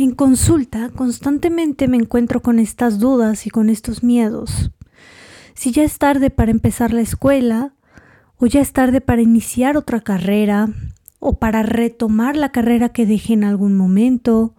En 0.00 0.12
consulta, 0.12 0.90
constantemente 0.90 1.88
me 1.88 1.96
encuentro 1.96 2.40
con 2.40 2.60
estas 2.60 3.00
dudas 3.00 3.48
y 3.48 3.50
con 3.50 3.68
estos 3.68 4.04
miedos. 4.04 4.70
Si 5.54 5.72
ya 5.72 5.82
es 5.82 5.98
tarde 5.98 6.30
para 6.30 6.52
empezar 6.52 6.92
la 6.92 7.00
escuela, 7.00 7.74
o 8.36 8.46
ya 8.46 8.60
es 8.60 8.72
tarde 8.72 9.00
para 9.00 9.22
iniciar 9.22 9.76
otra 9.76 10.00
carrera, 10.00 10.68
o 11.18 11.40
para 11.40 11.64
retomar 11.64 12.36
la 12.36 12.52
carrera 12.52 12.90
que 12.90 13.06
dejé 13.06 13.32
en 13.32 13.42
algún 13.42 13.76
momento, 13.76 14.54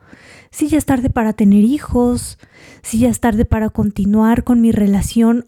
si 0.52 0.68
ya 0.68 0.78
es 0.78 0.86
tarde 0.86 1.10
para 1.10 1.32
tener 1.32 1.64
hijos, 1.64 2.38
si 2.82 3.00
ya 3.00 3.08
es 3.08 3.21
tarde 3.21 3.46
para 3.46 3.70
continuar 3.70 4.44
con 4.44 4.60
mi 4.60 4.74
relación 4.74 5.46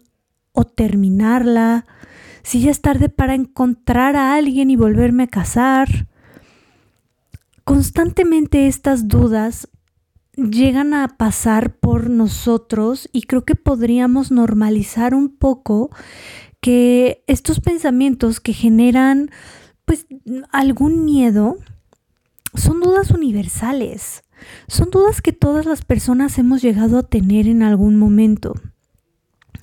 o 0.52 0.64
terminarla, 0.64 1.84
si 2.42 2.62
ya 2.62 2.70
es 2.70 2.80
tarde 2.80 3.10
para 3.10 3.34
encontrar 3.34 4.16
a 4.16 4.36
alguien 4.36 4.70
y 4.70 4.76
volverme 4.76 5.24
a 5.24 5.26
casar. 5.26 6.06
Constantemente 7.64 8.68
estas 8.68 9.06
dudas 9.06 9.68
llegan 10.36 10.94
a 10.94 11.08
pasar 11.08 11.76
por 11.76 12.08
nosotros 12.08 13.08
y 13.12 13.22
creo 13.22 13.44
que 13.44 13.54
podríamos 13.54 14.30
normalizar 14.30 15.14
un 15.14 15.28
poco 15.28 15.90
que 16.60 17.22
estos 17.26 17.60
pensamientos 17.60 18.40
que 18.40 18.52
generan 18.52 19.30
pues 19.84 20.06
algún 20.52 21.04
miedo 21.04 21.56
son 22.54 22.80
dudas 22.80 23.10
universales, 23.10 24.22
son 24.68 24.90
dudas 24.90 25.20
que 25.20 25.32
todas 25.32 25.66
las 25.66 25.84
personas 25.84 26.38
hemos 26.38 26.62
llegado 26.62 26.98
a 26.98 27.02
tener 27.02 27.46
en 27.46 27.62
algún 27.62 27.98
momento 27.98 28.54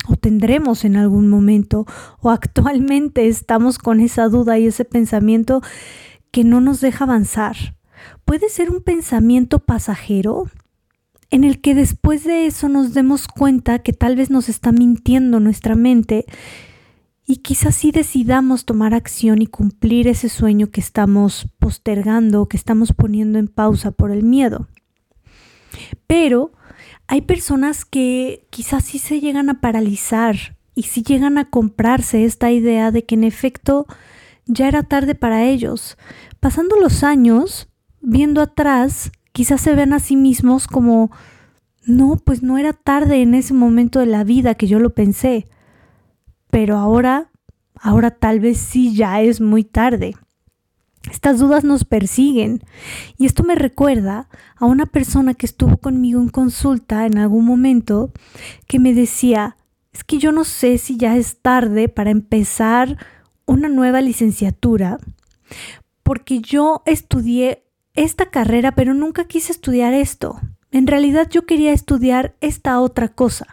o 0.08 0.16
tendremos 0.16 0.84
en 0.84 0.96
algún 0.96 1.28
momento 1.28 1.86
o 2.20 2.30
actualmente 2.30 3.28
estamos 3.28 3.78
con 3.78 4.00
esa 4.00 4.28
duda 4.28 4.58
y 4.58 4.66
ese 4.66 4.84
pensamiento 4.84 5.62
que 6.30 6.44
no 6.44 6.60
nos 6.60 6.80
deja 6.80 7.04
avanzar. 7.04 7.56
Puede 8.24 8.48
ser 8.48 8.70
un 8.70 8.82
pensamiento 8.82 9.58
pasajero 9.58 10.46
en 11.30 11.44
el 11.44 11.60
que 11.60 11.74
después 11.74 12.24
de 12.24 12.46
eso 12.46 12.68
nos 12.68 12.92
demos 12.92 13.28
cuenta 13.28 13.80
que 13.80 13.92
tal 13.92 14.16
vez 14.16 14.30
nos 14.30 14.48
está 14.48 14.72
mintiendo 14.72 15.40
nuestra 15.40 15.74
mente 15.74 16.26
y 17.26 17.36
quizás 17.36 17.76
sí 17.76 17.92
decidamos 17.92 18.64
tomar 18.64 18.92
acción 18.92 19.40
y 19.40 19.46
cumplir 19.46 20.08
ese 20.08 20.28
sueño 20.28 20.70
que 20.70 20.80
estamos 20.80 21.46
postergando, 21.60 22.48
que 22.48 22.56
estamos 22.56 22.92
poniendo 22.92 23.38
en 23.38 23.46
pausa 23.46 23.92
por 23.92 24.10
el 24.10 24.24
miedo. 24.24 24.66
Pero 26.08 26.50
hay 27.06 27.20
personas 27.20 27.84
que 27.84 28.46
quizás 28.50 28.84
sí 28.84 28.98
se 28.98 29.20
llegan 29.20 29.48
a 29.48 29.60
paralizar 29.60 30.56
y 30.74 30.84
sí 30.84 31.04
llegan 31.04 31.38
a 31.38 31.50
comprarse 31.50 32.24
esta 32.24 32.50
idea 32.50 32.90
de 32.90 33.04
que 33.04 33.14
en 33.14 33.22
efecto 33.22 33.86
ya 34.46 34.66
era 34.66 34.82
tarde 34.82 35.14
para 35.14 35.44
ellos. 35.44 35.96
Pasando 36.40 36.76
los 36.80 37.04
años, 37.04 37.68
viendo 38.00 38.40
atrás, 38.40 39.12
quizás 39.32 39.60
se 39.60 39.74
ven 39.74 39.92
a 39.92 40.00
sí 40.00 40.16
mismos 40.16 40.66
como, 40.66 41.10
no, 41.84 42.16
pues 42.16 42.42
no 42.42 42.58
era 42.58 42.72
tarde 42.72 43.22
en 43.22 43.34
ese 43.34 43.54
momento 43.54 44.00
de 44.00 44.06
la 44.06 44.24
vida 44.24 44.54
que 44.54 44.66
yo 44.66 44.78
lo 44.78 44.90
pensé, 44.90 45.46
pero 46.50 46.76
ahora, 46.76 47.30
ahora 47.74 48.10
tal 48.10 48.40
vez 48.40 48.58
sí 48.58 48.94
ya 48.94 49.20
es 49.20 49.40
muy 49.40 49.64
tarde. 49.64 50.14
Estas 51.10 51.38
dudas 51.38 51.64
nos 51.64 51.84
persiguen 51.84 52.60
y 53.16 53.24
esto 53.24 53.42
me 53.42 53.54
recuerda 53.54 54.28
a 54.56 54.66
una 54.66 54.84
persona 54.84 55.32
que 55.32 55.46
estuvo 55.46 55.78
conmigo 55.78 56.20
en 56.20 56.28
consulta 56.28 57.06
en 57.06 57.16
algún 57.16 57.46
momento 57.46 58.12
que 58.66 58.78
me 58.78 58.92
decía, 58.92 59.56
es 59.92 60.04
que 60.04 60.18
yo 60.18 60.30
no 60.30 60.44
sé 60.44 60.76
si 60.76 60.98
ya 60.98 61.16
es 61.16 61.40
tarde 61.40 61.88
para 61.88 62.10
empezar 62.10 62.98
una 63.46 63.70
nueva 63.70 64.02
licenciatura 64.02 64.98
porque 66.02 66.40
yo 66.40 66.82
estudié 66.86 67.64
esta 68.04 68.30
carrera, 68.30 68.72
pero 68.74 68.94
nunca 68.94 69.24
quise 69.24 69.52
estudiar 69.52 69.92
esto. 69.92 70.40
En 70.70 70.86
realidad 70.86 71.28
yo 71.30 71.44
quería 71.46 71.72
estudiar 71.72 72.34
esta 72.40 72.80
otra 72.80 73.08
cosa. 73.08 73.46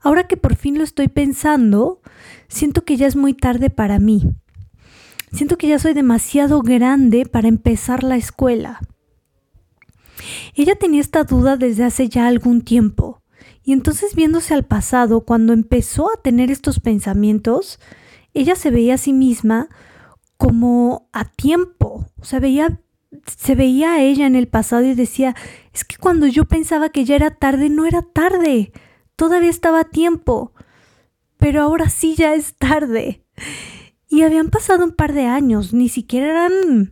Ahora 0.00 0.28
que 0.28 0.36
por 0.36 0.54
fin 0.54 0.78
lo 0.78 0.84
estoy 0.84 1.08
pensando, 1.08 2.00
siento 2.48 2.84
que 2.84 2.96
ya 2.96 3.06
es 3.06 3.16
muy 3.16 3.34
tarde 3.34 3.70
para 3.70 3.98
mí. 3.98 4.30
Siento 5.32 5.58
que 5.58 5.66
ya 5.66 5.78
soy 5.78 5.94
demasiado 5.94 6.62
grande 6.62 7.26
para 7.26 7.48
empezar 7.48 8.04
la 8.04 8.16
escuela. 8.16 8.80
Ella 10.54 10.76
tenía 10.76 11.00
esta 11.00 11.24
duda 11.24 11.56
desde 11.56 11.84
hace 11.84 12.08
ya 12.08 12.28
algún 12.28 12.62
tiempo, 12.62 13.22
y 13.64 13.72
entonces 13.72 14.14
viéndose 14.14 14.54
al 14.54 14.64
pasado, 14.64 15.22
cuando 15.22 15.52
empezó 15.52 16.08
a 16.08 16.22
tener 16.22 16.52
estos 16.52 16.78
pensamientos, 16.78 17.80
ella 18.32 18.54
se 18.54 18.70
veía 18.70 18.94
a 18.94 18.98
sí 18.98 19.12
misma 19.12 19.68
como 20.36 21.08
a 21.12 21.24
tiempo, 21.24 22.06
o 22.20 22.24
sea, 22.24 22.38
veía 22.38 22.80
se 23.26 23.54
veía 23.54 23.94
a 23.94 24.00
ella 24.00 24.26
en 24.26 24.36
el 24.36 24.48
pasado 24.48 24.84
y 24.84 24.94
decía, 24.94 25.34
es 25.72 25.84
que 25.84 25.96
cuando 25.96 26.26
yo 26.26 26.44
pensaba 26.44 26.90
que 26.90 27.04
ya 27.04 27.16
era 27.16 27.30
tarde, 27.30 27.68
no 27.70 27.86
era 27.86 28.02
tarde, 28.02 28.72
todavía 29.16 29.50
estaba 29.50 29.80
a 29.80 29.84
tiempo, 29.84 30.52
pero 31.38 31.62
ahora 31.62 31.88
sí 31.88 32.14
ya 32.14 32.34
es 32.34 32.54
tarde. 32.56 33.24
Y 34.08 34.22
habían 34.22 34.50
pasado 34.50 34.84
un 34.84 34.92
par 34.92 35.12
de 35.12 35.26
años, 35.26 35.72
ni 35.72 35.88
siquiera 35.88 36.30
eran 36.30 36.90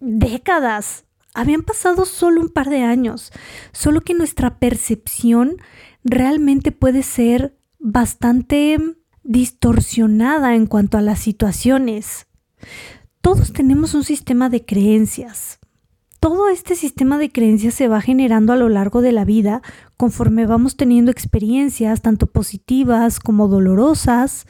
décadas, 0.00 1.04
habían 1.34 1.62
pasado 1.62 2.04
solo 2.04 2.40
un 2.40 2.48
par 2.48 2.68
de 2.70 2.82
años, 2.82 3.32
solo 3.72 4.00
que 4.00 4.14
nuestra 4.14 4.58
percepción 4.58 5.56
realmente 6.04 6.72
puede 6.72 7.02
ser 7.02 7.56
bastante 7.78 8.78
distorsionada 9.22 10.54
en 10.54 10.66
cuanto 10.66 10.98
a 10.98 11.02
las 11.02 11.18
situaciones 11.18 12.26
todos 13.20 13.52
tenemos 13.52 13.94
un 13.94 14.04
sistema 14.04 14.48
de 14.48 14.64
creencias. 14.64 15.58
Todo 16.20 16.48
este 16.48 16.74
sistema 16.74 17.16
de 17.18 17.30
creencias 17.30 17.74
se 17.74 17.86
va 17.86 18.00
generando 18.00 18.52
a 18.52 18.56
lo 18.56 18.68
largo 18.68 19.02
de 19.02 19.12
la 19.12 19.24
vida 19.24 19.62
conforme 19.96 20.46
vamos 20.46 20.76
teniendo 20.76 21.10
experiencias 21.10 22.02
tanto 22.02 22.26
positivas 22.26 23.20
como 23.20 23.46
dolorosas, 23.46 24.46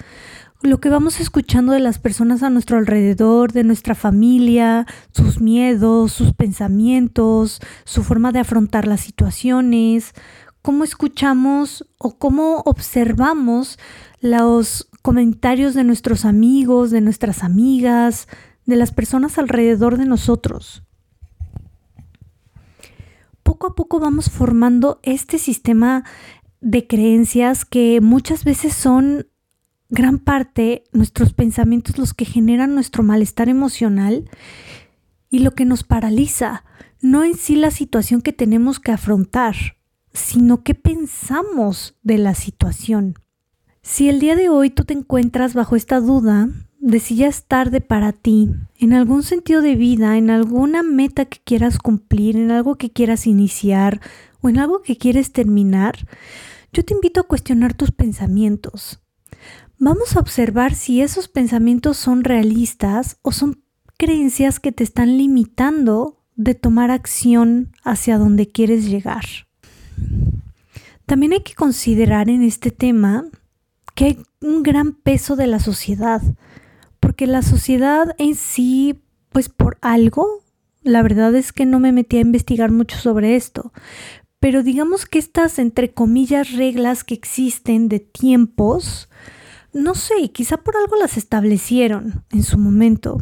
lo 0.63 0.81
que 0.81 0.89
vamos 0.89 1.21
escuchando 1.21 1.73
de 1.73 1.81
las 1.81 1.99
personas 1.99 2.43
a 2.43 2.51
nuestro 2.51 2.79
alrededor, 2.79 3.53
de 3.53 3.65
nuestra 3.65 3.95
familia, 3.95 4.87
sus 5.13 5.41
miedos, 5.41 6.13
sus 6.13 6.33
pensamientos, 6.33 7.61
su 7.85 8.03
forma 8.03 8.33
de 8.33 8.41
afrontar 8.41 8.87
las 8.87 9.01
situaciones, 9.03 10.15
cómo 10.63 10.85
escuchamos 10.85 11.89
o 11.99 12.19
cómo 12.19 12.63
observamos 12.65 13.79
los 14.21 14.89
comentarios 15.03 15.75
de 15.75 15.85
nuestros 15.85 16.25
amigos, 16.25 16.91
de 16.91 17.03
nuestras 17.03 17.45
amigas, 17.45 18.27
de 18.69 18.77
las 18.77 18.93
personas 18.93 19.39
alrededor 19.39 19.97
de 19.97 20.05
nosotros. 20.05 20.85
Poco 23.43 23.69
a 23.69 23.75
poco 23.75 23.99
vamos 23.99 24.29
formando 24.29 25.01
este 25.03 25.39
sistema 25.39 26.05
de 26.61 26.87
creencias 26.87 27.65
que 27.65 28.03
muchas 28.03 28.45
veces 28.45 28.75
son 28.75 29.27
gran 29.89 30.19
parte 30.19 30.85
nuestros 30.93 31.33
pensamientos 31.33 31.97
los 31.97 32.13
que 32.13 32.27
generan 32.27 32.75
nuestro 32.75 33.03
malestar 33.03 33.49
emocional 33.49 34.29
y 35.31 35.39
lo 35.39 35.55
que 35.55 35.65
nos 35.65 35.83
paraliza, 35.83 36.65
no 37.01 37.25
en 37.25 37.39
sí 37.39 37.57
la 37.57 37.71
situación 37.71 38.21
que 38.21 38.35
tenemos 38.35 38.81
que 38.81 38.93
afrontar, 38.93 39.57
sino 40.13 40.63
qué 40.63 40.75
pensamos 40.75 41.97
de 42.03 42.19
la 42.19 42.35
situación. 42.35 43.15
Si 43.81 44.11
el 44.11 44.21
día 44.21 44.37
de 44.37 44.51
hoy 44.51 44.69
tú 44.69 44.85
te 44.85 44.93
encuentras 44.93 45.55
bajo 45.55 45.75
esta 45.75 46.01
duda, 46.01 46.51
de 46.81 47.01
si 47.01 47.17
ya 47.17 47.29
es 47.29 47.45
tarde 47.45 47.81
para 47.81 48.13
ti, 48.13 48.51
en 48.79 48.93
algún 48.93 49.23
sentido 49.23 49.63
de 49.63 49.75
vida, 49.75 50.17
en 50.17 50.31
alguna 50.31 50.83
meta 50.83 51.25
que 51.25 51.41
quieras 51.43 51.79
cumplir, 51.79 52.37
en 52.37 52.51
algo 52.51 52.77
que 52.77 52.91
quieras 52.91 53.27
iniciar 53.27 54.01
o 54.41 54.49
en 54.49 54.59
algo 54.59 54.83
que 54.83 54.97
quieres 54.97 55.33
terminar, 55.33 56.07
yo 56.73 56.85
te 56.85 56.95
invito 56.95 57.21
a 57.21 57.25
cuestionar 57.25 57.75
tus 57.75 57.91
pensamientos. 57.91 59.01
Vamos 59.79 60.17
a 60.17 60.21
observar 60.21 60.75
si 60.75 61.03
esos 61.03 61.29
pensamientos 61.29 61.97
son 61.97 62.25
realistas 62.25 63.19
o 63.23 63.33
son 63.33 63.63
creencias 63.97 64.61
que 64.61 64.73
te 64.73 64.85
están 64.85 65.19
limitando 65.19 66.19
de 66.37 66.55
tomar 66.55 66.91
acción 66.91 67.73
hacia 67.85 68.19
donde 68.19 68.49
quieres 68.49 68.89
llegar. 68.89 69.25
También 71.07 71.33
hay 71.33 71.43
que 71.43 71.55
considerar 71.55 72.29
en 72.29 72.43
este 72.43 72.71
tema 72.71 73.25
que 73.95 74.05
hay 74.05 74.19
un 74.41 74.63
gran 74.63 74.93
peso 74.93 75.35
de 75.35 75.49
la 75.49 75.59
sociedad 75.59 76.23
porque 77.01 77.27
la 77.27 77.43
sociedad 77.43 78.15
en 78.19 78.35
sí, 78.35 79.01
pues 79.31 79.49
por 79.49 79.79
algo, 79.81 80.43
la 80.83 81.03
verdad 81.03 81.35
es 81.35 81.53
que 81.53 81.67
no 81.67 81.81
me 81.81 81.93
metí 81.93 82.19
a 82.19 82.21
investigar 82.21 82.71
mucho 82.71 82.97
sobre 82.97 83.37
esto, 83.37 83.73
pero 84.41 84.63
digamos 84.63 85.07
que 85.07 85.19
estas, 85.19 85.59
entre 85.59 85.93
comillas, 85.93 86.53
reglas 86.53 87.03
que 87.05 87.15
existen 87.15 87.89
de 87.89 88.01
tiempos, 88.01 89.09
no 89.73 89.95
sé, 89.95 90.31
quizá 90.33 90.59
por 90.59 90.77
algo 90.77 90.97
las 90.97 91.17
establecieron 91.17 92.25
en 92.31 92.43
su 92.43 92.59
momento. 92.59 93.19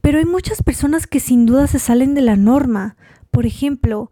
Pero 0.00 0.18
hay 0.18 0.24
muchas 0.24 0.62
personas 0.62 1.06
que 1.06 1.20
sin 1.20 1.46
duda 1.46 1.66
se 1.66 1.78
salen 1.78 2.14
de 2.14 2.20
la 2.20 2.36
norma. 2.36 2.96
Por 3.30 3.46
ejemplo, 3.46 4.10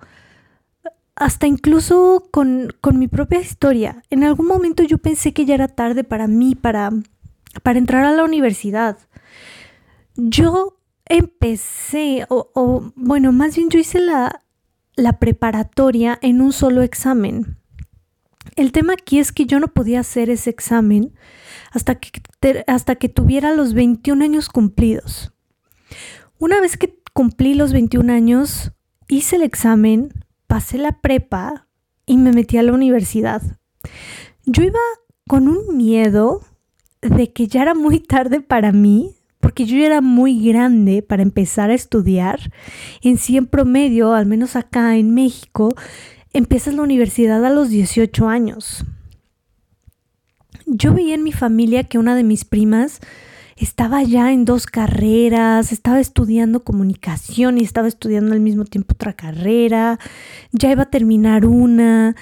hasta 1.16 1.46
incluso 1.46 2.28
con, 2.30 2.72
con 2.80 2.98
mi 2.98 3.08
propia 3.08 3.40
historia. 3.40 4.02
En 4.10 4.24
algún 4.24 4.46
momento 4.46 4.82
yo 4.82 4.98
pensé 4.98 5.32
que 5.32 5.44
ya 5.44 5.54
era 5.54 5.68
tarde 5.68 6.04
para 6.04 6.26
mí, 6.26 6.54
para 6.54 6.90
para 7.62 7.78
entrar 7.78 8.04
a 8.04 8.12
la 8.12 8.24
universidad. 8.24 8.98
Yo 10.16 10.78
empecé, 11.06 12.26
o, 12.28 12.92
bueno, 12.94 13.32
más 13.32 13.56
bien 13.56 13.68
yo 13.70 13.78
hice 13.78 14.00
la, 14.00 14.44
la 14.96 15.18
preparatoria 15.18 16.18
en 16.22 16.40
un 16.40 16.52
solo 16.52 16.82
examen. 16.82 17.58
El 18.56 18.72
tema 18.72 18.92
aquí 18.92 19.18
es 19.18 19.32
que 19.32 19.46
yo 19.46 19.58
no 19.58 19.68
podía 19.68 20.00
hacer 20.00 20.30
ese 20.30 20.50
examen 20.50 21.14
hasta 21.72 21.96
que, 21.96 22.22
hasta 22.66 22.94
que 22.96 23.08
tuviera 23.08 23.54
los 23.54 23.74
21 23.74 24.24
años 24.24 24.48
cumplidos. 24.48 25.32
Una 26.38 26.60
vez 26.60 26.76
que 26.76 27.00
cumplí 27.12 27.54
los 27.54 27.72
21 27.72 28.12
años, 28.12 28.72
hice 29.08 29.36
el 29.36 29.42
examen, 29.42 30.12
pasé 30.46 30.78
la 30.78 31.00
prepa 31.00 31.66
y 32.06 32.16
me 32.16 32.32
metí 32.32 32.58
a 32.58 32.62
la 32.62 32.72
universidad. 32.72 33.42
Yo 34.44 34.62
iba 34.62 34.78
con 35.26 35.48
un 35.48 35.76
miedo 35.76 36.42
de 37.04 37.32
que 37.32 37.46
ya 37.46 37.62
era 37.62 37.74
muy 37.74 38.00
tarde 38.00 38.40
para 38.40 38.72
mí, 38.72 39.14
porque 39.40 39.66
yo 39.66 39.76
era 39.76 40.00
muy 40.00 40.42
grande 40.42 41.02
para 41.02 41.22
empezar 41.22 41.70
a 41.70 41.74
estudiar. 41.74 42.50
En 43.02 43.18
100 43.18 43.46
promedio, 43.46 44.14
al 44.14 44.26
menos 44.26 44.56
acá 44.56 44.96
en 44.96 45.14
México, 45.14 45.74
empiezas 46.32 46.74
la 46.74 46.82
universidad 46.82 47.44
a 47.44 47.50
los 47.50 47.68
18 47.68 48.28
años. 48.28 48.84
Yo 50.66 50.94
veía 50.94 51.14
en 51.14 51.22
mi 51.22 51.32
familia 51.32 51.84
que 51.84 51.98
una 51.98 52.16
de 52.16 52.24
mis 52.24 52.44
primas 52.44 53.00
estaba 53.56 54.02
ya 54.02 54.32
en 54.32 54.44
dos 54.44 54.66
carreras, 54.66 55.72
estaba 55.72 56.00
estudiando 56.00 56.64
comunicación 56.64 57.58
y 57.58 57.62
estaba 57.62 57.86
estudiando 57.86 58.32
al 58.32 58.40
mismo 58.40 58.64
tiempo 58.64 58.94
otra 58.94 59.12
carrera, 59.12 59.98
ya 60.52 60.70
iba 60.72 60.84
a 60.84 60.90
terminar 60.90 61.46
una. 61.46 62.16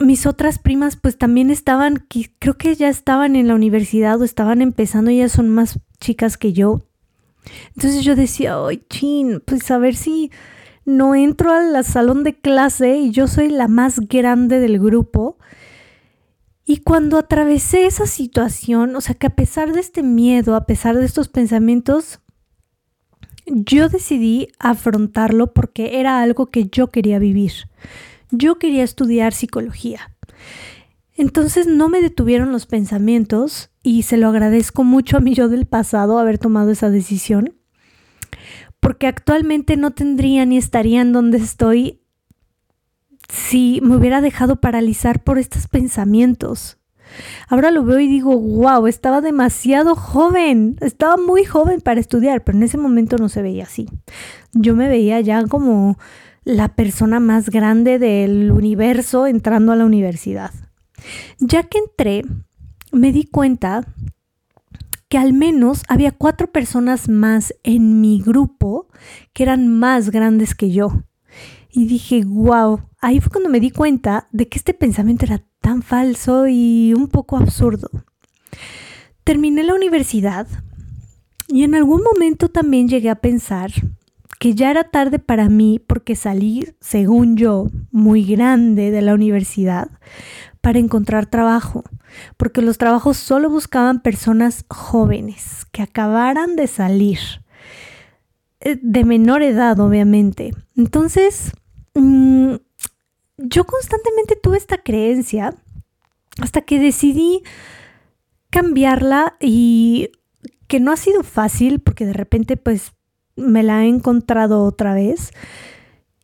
Mis 0.00 0.26
otras 0.26 0.58
primas 0.58 0.96
pues 0.96 1.18
también 1.18 1.50
estaban, 1.50 2.06
creo 2.38 2.56
que 2.56 2.74
ya 2.74 2.88
estaban 2.88 3.34
en 3.36 3.48
la 3.48 3.54
universidad 3.54 4.20
o 4.20 4.24
estaban 4.24 4.62
empezando, 4.62 5.10
ellas 5.10 5.32
son 5.32 5.48
más 5.48 5.80
chicas 6.00 6.36
que 6.36 6.52
yo. 6.52 6.86
Entonces 7.74 8.04
yo 8.04 8.14
decía, 8.14 8.56
ay, 8.64 8.82
chin, 8.88 9.42
pues 9.44 9.70
a 9.70 9.78
ver 9.78 9.96
si 9.96 10.30
no 10.84 11.14
entro 11.14 11.52
al 11.52 11.84
salón 11.84 12.24
de 12.24 12.38
clase 12.38 12.96
y 12.96 13.10
yo 13.10 13.26
soy 13.26 13.48
la 13.50 13.68
más 13.68 14.00
grande 14.00 14.60
del 14.60 14.78
grupo. 14.78 15.38
Y 16.64 16.78
cuando 16.78 17.18
atravesé 17.18 17.86
esa 17.86 18.06
situación, 18.06 18.94
o 18.94 19.00
sea 19.00 19.14
que 19.14 19.26
a 19.26 19.34
pesar 19.34 19.72
de 19.72 19.80
este 19.80 20.02
miedo, 20.02 20.54
a 20.54 20.66
pesar 20.66 20.96
de 20.96 21.04
estos 21.04 21.28
pensamientos, 21.28 22.20
yo 23.46 23.88
decidí 23.88 24.48
afrontarlo 24.58 25.52
porque 25.52 25.98
era 26.00 26.20
algo 26.20 26.46
que 26.46 26.68
yo 26.68 26.88
quería 26.88 27.18
vivir. 27.18 27.52
Yo 28.30 28.58
quería 28.58 28.84
estudiar 28.84 29.32
psicología. 29.32 30.12
Entonces 31.16 31.66
no 31.66 31.88
me 31.88 32.00
detuvieron 32.00 32.52
los 32.52 32.66
pensamientos 32.66 33.70
y 33.82 34.02
se 34.02 34.16
lo 34.16 34.28
agradezco 34.28 34.84
mucho 34.84 35.16
a 35.16 35.20
mi 35.20 35.34
yo 35.34 35.48
del 35.48 35.66
pasado 35.66 36.18
haber 36.18 36.38
tomado 36.38 36.70
esa 36.70 36.90
decisión, 36.90 37.54
porque 38.78 39.08
actualmente 39.08 39.76
no 39.76 39.90
tendría 39.90 40.46
ni 40.46 40.56
estaría 40.56 41.00
en 41.00 41.12
donde 41.12 41.38
estoy 41.38 42.00
si 43.28 43.80
me 43.82 43.96
hubiera 43.96 44.20
dejado 44.20 44.60
paralizar 44.60 45.22
por 45.22 45.38
estos 45.38 45.66
pensamientos. 45.66 46.78
Ahora 47.48 47.70
lo 47.70 47.84
veo 47.84 47.98
y 47.98 48.06
digo, 48.06 48.38
wow, 48.38 48.86
estaba 48.86 49.20
demasiado 49.20 49.94
joven, 49.94 50.76
estaba 50.80 51.16
muy 51.16 51.44
joven 51.44 51.80
para 51.80 52.00
estudiar, 52.00 52.44
pero 52.44 52.58
en 52.58 52.64
ese 52.64 52.78
momento 52.78 53.16
no 53.16 53.28
se 53.28 53.42
veía 53.42 53.64
así. 53.64 53.88
Yo 54.52 54.76
me 54.76 54.88
veía 54.88 55.20
ya 55.20 55.42
como 55.46 55.98
la 56.48 56.68
persona 56.74 57.20
más 57.20 57.50
grande 57.50 57.98
del 57.98 58.50
universo 58.52 59.26
entrando 59.26 59.70
a 59.70 59.76
la 59.76 59.84
universidad. 59.84 60.50
Ya 61.38 61.64
que 61.64 61.76
entré, 61.76 62.24
me 62.90 63.12
di 63.12 63.24
cuenta 63.24 63.86
que 65.10 65.18
al 65.18 65.34
menos 65.34 65.82
había 65.88 66.10
cuatro 66.10 66.50
personas 66.50 67.10
más 67.10 67.54
en 67.64 68.00
mi 68.00 68.22
grupo 68.22 68.88
que 69.34 69.42
eran 69.42 69.68
más 69.68 70.08
grandes 70.08 70.54
que 70.54 70.70
yo. 70.70 71.02
Y 71.70 71.86
dije, 71.86 72.24
wow, 72.24 72.80
ahí 73.02 73.20
fue 73.20 73.30
cuando 73.30 73.50
me 73.50 73.60
di 73.60 73.70
cuenta 73.70 74.26
de 74.32 74.48
que 74.48 74.56
este 74.56 74.72
pensamiento 74.72 75.26
era 75.26 75.44
tan 75.60 75.82
falso 75.82 76.46
y 76.48 76.94
un 76.94 77.08
poco 77.08 77.36
absurdo. 77.36 77.90
Terminé 79.22 79.64
la 79.64 79.74
universidad 79.74 80.46
y 81.46 81.64
en 81.64 81.74
algún 81.74 82.02
momento 82.02 82.48
también 82.48 82.88
llegué 82.88 83.10
a 83.10 83.20
pensar 83.20 83.70
que 84.38 84.54
ya 84.54 84.70
era 84.70 84.84
tarde 84.84 85.18
para 85.18 85.48
mí 85.48 85.80
porque 85.84 86.14
salí, 86.14 86.68
según 86.80 87.36
yo, 87.36 87.68
muy 87.90 88.24
grande 88.24 88.90
de 88.90 89.02
la 89.02 89.14
universidad 89.14 89.90
para 90.60 90.78
encontrar 90.78 91.26
trabajo, 91.26 91.84
porque 92.36 92.62
los 92.62 92.78
trabajos 92.78 93.16
solo 93.16 93.50
buscaban 93.50 94.00
personas 94.00 94.64
jóvenes 94.68 95.66
que 95.72 95.82
acabaran 95.82 96.56
de 96.56 96.66
salir, 96.66 97.18
eh, 98.60 98.78
de 98.80 99.04
menor 99.04 99.42
edad 99.42 99.78
obviamente. 99.80 100.52
Entonces, 100.76 101.52
mm, 101.94 102.54
yo 103.38 103.64
constantemente 103.64 104.36
tuve 104.36 104.56
esta 104.56 104.78
creencia 104.78 105.54
hasta 106.40 106.60
que 106.62 106.78
decidí 106.78 107.42
cambiarla 108.50 109.36
y 109.40 110.10
que 110.66 110.80
no 110.80 110.92
ha 110.92 110.96
sido 110.96 111.22
fácil 111.22 111.80
porque 111.80 112.04
de 112.04 112.12
repente 112.12 112.56
pues 112.56 112.92
me 113.38 113.62
la 113.62 113.84
he 113.84 113.88
encontrado 113.88 114.64
otra 114.64 114.94
vez. 114.94 115.30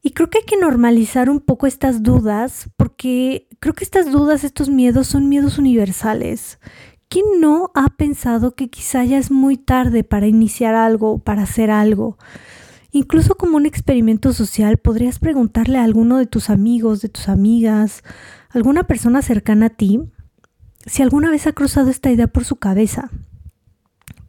Y 0.02 0.10
creo 0.10 0.28
que 0.28 0.38
hay 0.38 0.44
que 0.44 0.58
normalizar 0.58 1.30
un 1.30 1.40
poco 1.40 1.66
estas 1.66 2.02
dudas, 2.02 2.68
porque 2.76 3.48
creo 3.60 3.74
que 3.74 3.84
estas 3.84 4.12
dudas, 4.12 4.44
estos 4.44 4.68
miedos 4.68 5.06
son 5.06 5.28
miedos 5.28 5.58
universales. 5.58 6.58
¿Quién 7.08 7.24
no 7.40 7.70
ha 7.74 7.88
pensado 7.90 8.54
que 8.54 8.68
quizá 8.68 9.04
ya 9.04 9.18
es 9.18 9.30
muy 9.30 9.56
tarde 9.56 10.04
para 10.04 10.26
iniciar 10.26 10.74
algo, 10.74 11.18
para 11.18 11.44
hacer 11.44 11.70
algo? 11.70 12.18
Incluso 12.90 13.36
como 13.36 13.56
un 13.56 13.66
experimento 13.66 14.32
social, 14.32 14.78
podrías 14.78 15.18
preguntarle 15.18 15.78
a 15.78 15.84
alguno 15.84 16.18
de 16.18 16.26
tus 16.26 16.50
amigos, 16.50 17.00
de 17.00 17.08
tus 17.08 17.28
amigas, 17.28 18.02
alguna 18.50 18.84
persona 18.84 19.22
cercana 19.22 19.66
a 19.66 19.70
ti, 19.70 20.00
si 20.86 21.02
alguna 21.02 21.30
vez 21.30 21.46
ha 21.46 21.52
cruzado 21.52 21.90
esta 21.90 22.10
idea 22.10 22.26
por 22.26 22.44
su 22.44 22.56
cabeza. 22.56 23.10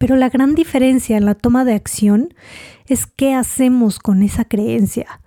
Pero 0.05 0.17
la 0.17 0.29
gran 0.29 0.53
diferencia 0.53 1.17
en 1.17 1.25
la 1.25 1.33
toma 1.33 1.65
de 1.65 1.73
acción 1.73 2.31
es 2.85 3.07
qué 3.07 3.33
hacemos 3.33 3.97
con 3.97 4.21
esa 4.21 4.45
creencia. 4.45 5.19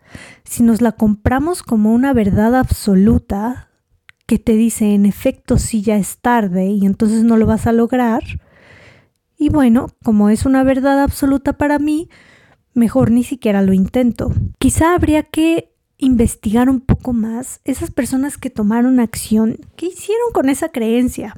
Si 0.44 0.62
nos 0.62 0.80
la 0.80 0.92
compramos 0.92 1.64
como 1.64 1.92
una 1.92 2.12
verdad 2.12 2.54
absoluta 2.54 3.70
que 4.26 4.38
te 4.38 4.52
dice 4.52 4.94
en 4.94 5.04
efecto 5.04 5.58
si 5.58 5.82
ya 5.82 5.96
es 5.96 6.18
tarde 6.18 6.66
y 6.66 6.86
entonces 6.86 7.24
no 7.24 7.36
lo 7.36 7.44
vas 7.44 7.66
a 7.66 7.72
lograr, 7.72 8.22
y 9.36 9.48
bueno, 9.48 9.88
como 10.04 10.30
es 10.30 10.46
una 10.46 10.62
verdad 10.62 11.02
absoluta 11.02 11.54
para 11.54 11.80
mí, 11.80 12.08
mejor 12.72 13.10
ni 13.10 13.24
siquiera 13.24 13.62
lo 13.62 13.72
intento. 13.72 14.32
Quizá 14.60 14.94
habría 14.94 15.24
que 15.24 15.74
investigar 15.96 16.70
un 16.70 16.78
poco 16.78 17.12
más 17.12 17.60
esas 17.64 17.90
personas 17.90 18.38
que 18.38 18.50
tomaron 18.50 19.00
acción, 19.00 19.58
qué 19.74 19.86
hicieron 19.86 20.30
con 20.32 20.48
esa 20.48 20.68
creencia. 20.68 21.34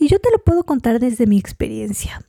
Y 0.00 0.08
yo 0.08 0.18
te 0.18 0.32
lo 0.32 0.42
puedo 0.42 0.64
contar 0.64 0.98
desde 0.98 1.28
mi 1.28 1.38
experiencia. 1.38 2.20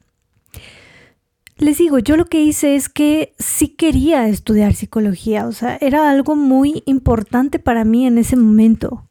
Les 1.64 1.78
digo, 1.78 1.98
yo 1.98 2.18
lo 2.18 2.26
que 2.26 2.44
hice 2.44 2.76
es 2.76 2.90
que 2.90 3.34
sí 3.40 3.70
quería 3.70 4.28
estudiar 4.28 4.74
psicología, 4.74 5.48
o 5.48 5.54
sea, 5.54 5.78
era 5.80 6.10
algo 6.10 6.36
muy 6.36 6.84
importante 6.86 7.58
para 7.58 7.86
mí 7.86 8.06
en 8.06 8.18
ese 8.18 8.36
momento. 8.36 9.10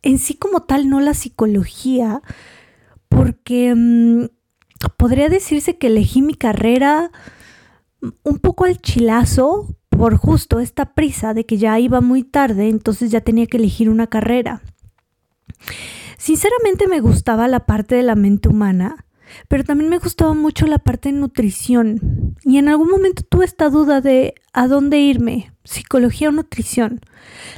En 0.00 0.18
sí 0.18 0.32
como 0.32 0.60
tal, 0.60 0.88
no 0.88 1.02
la 1.02 1.12
psicología, 1.12 2.22
porque 3.10 3.74
mm, 3.76 4.28
podría 4.96 5.28
decirse 5.28 5.76
que 5.76 5.88
elegí 5.88 6.22
mi 6.22 6.32
carrera 6.32 7.10
un 8.22 8.38
poco 8.38 8.64
al 8.64 8.80
chilazo 8.80 9.76
por 9.90 10.16
justo 10.16 10.60
esta 10.60 10.94
prisa 10.94 11.34
de 11.34 11.44
que 11.44 11.58
ya 11.58 11.78
iba 11.78 12.00
muy 12.00 12.22
tarde, 12.22 12.70
entonces 12.70 13.10
ya 13.10 13.20
tenía 13.20 13.46
que 13.46 13.58
elegir 13.58 13.90
una 13.90 14.06
carrera. 14.06 14.62
Sinceramente 16.16 16.88
me 16.88 17.00
gustaba 17.00 17.46
la 17.46 17.66
parte 17.66 17.94
de 17.94 18.04
la 18.04 18.14
mente 18.14 18.48
humana, 18.48 19.04
pero 19.48 19.64
también 19.64 19.90
me 19.90 19.98
gustaba 19.98 20.34
mucho 20.34 20.66
la 20.66 20.78
parte 20.78 21.10
de 21.10 21.18
nutrición. 21.18 22.36
Y 22.44 22.58
en 22.58 22.68
algún 22.68 22.90
momento 22.90 23.22
tuve 23.22 23.44
esta 23.44 23.70
duda 23.70 24.00
de 24.00 24.34
a 24.52 24.68
dónde 24.68 24.98
irme, 24.98 25.52
psicología 25.64 26.28
o 26.28 26.32
nutrición. 26.32 27.00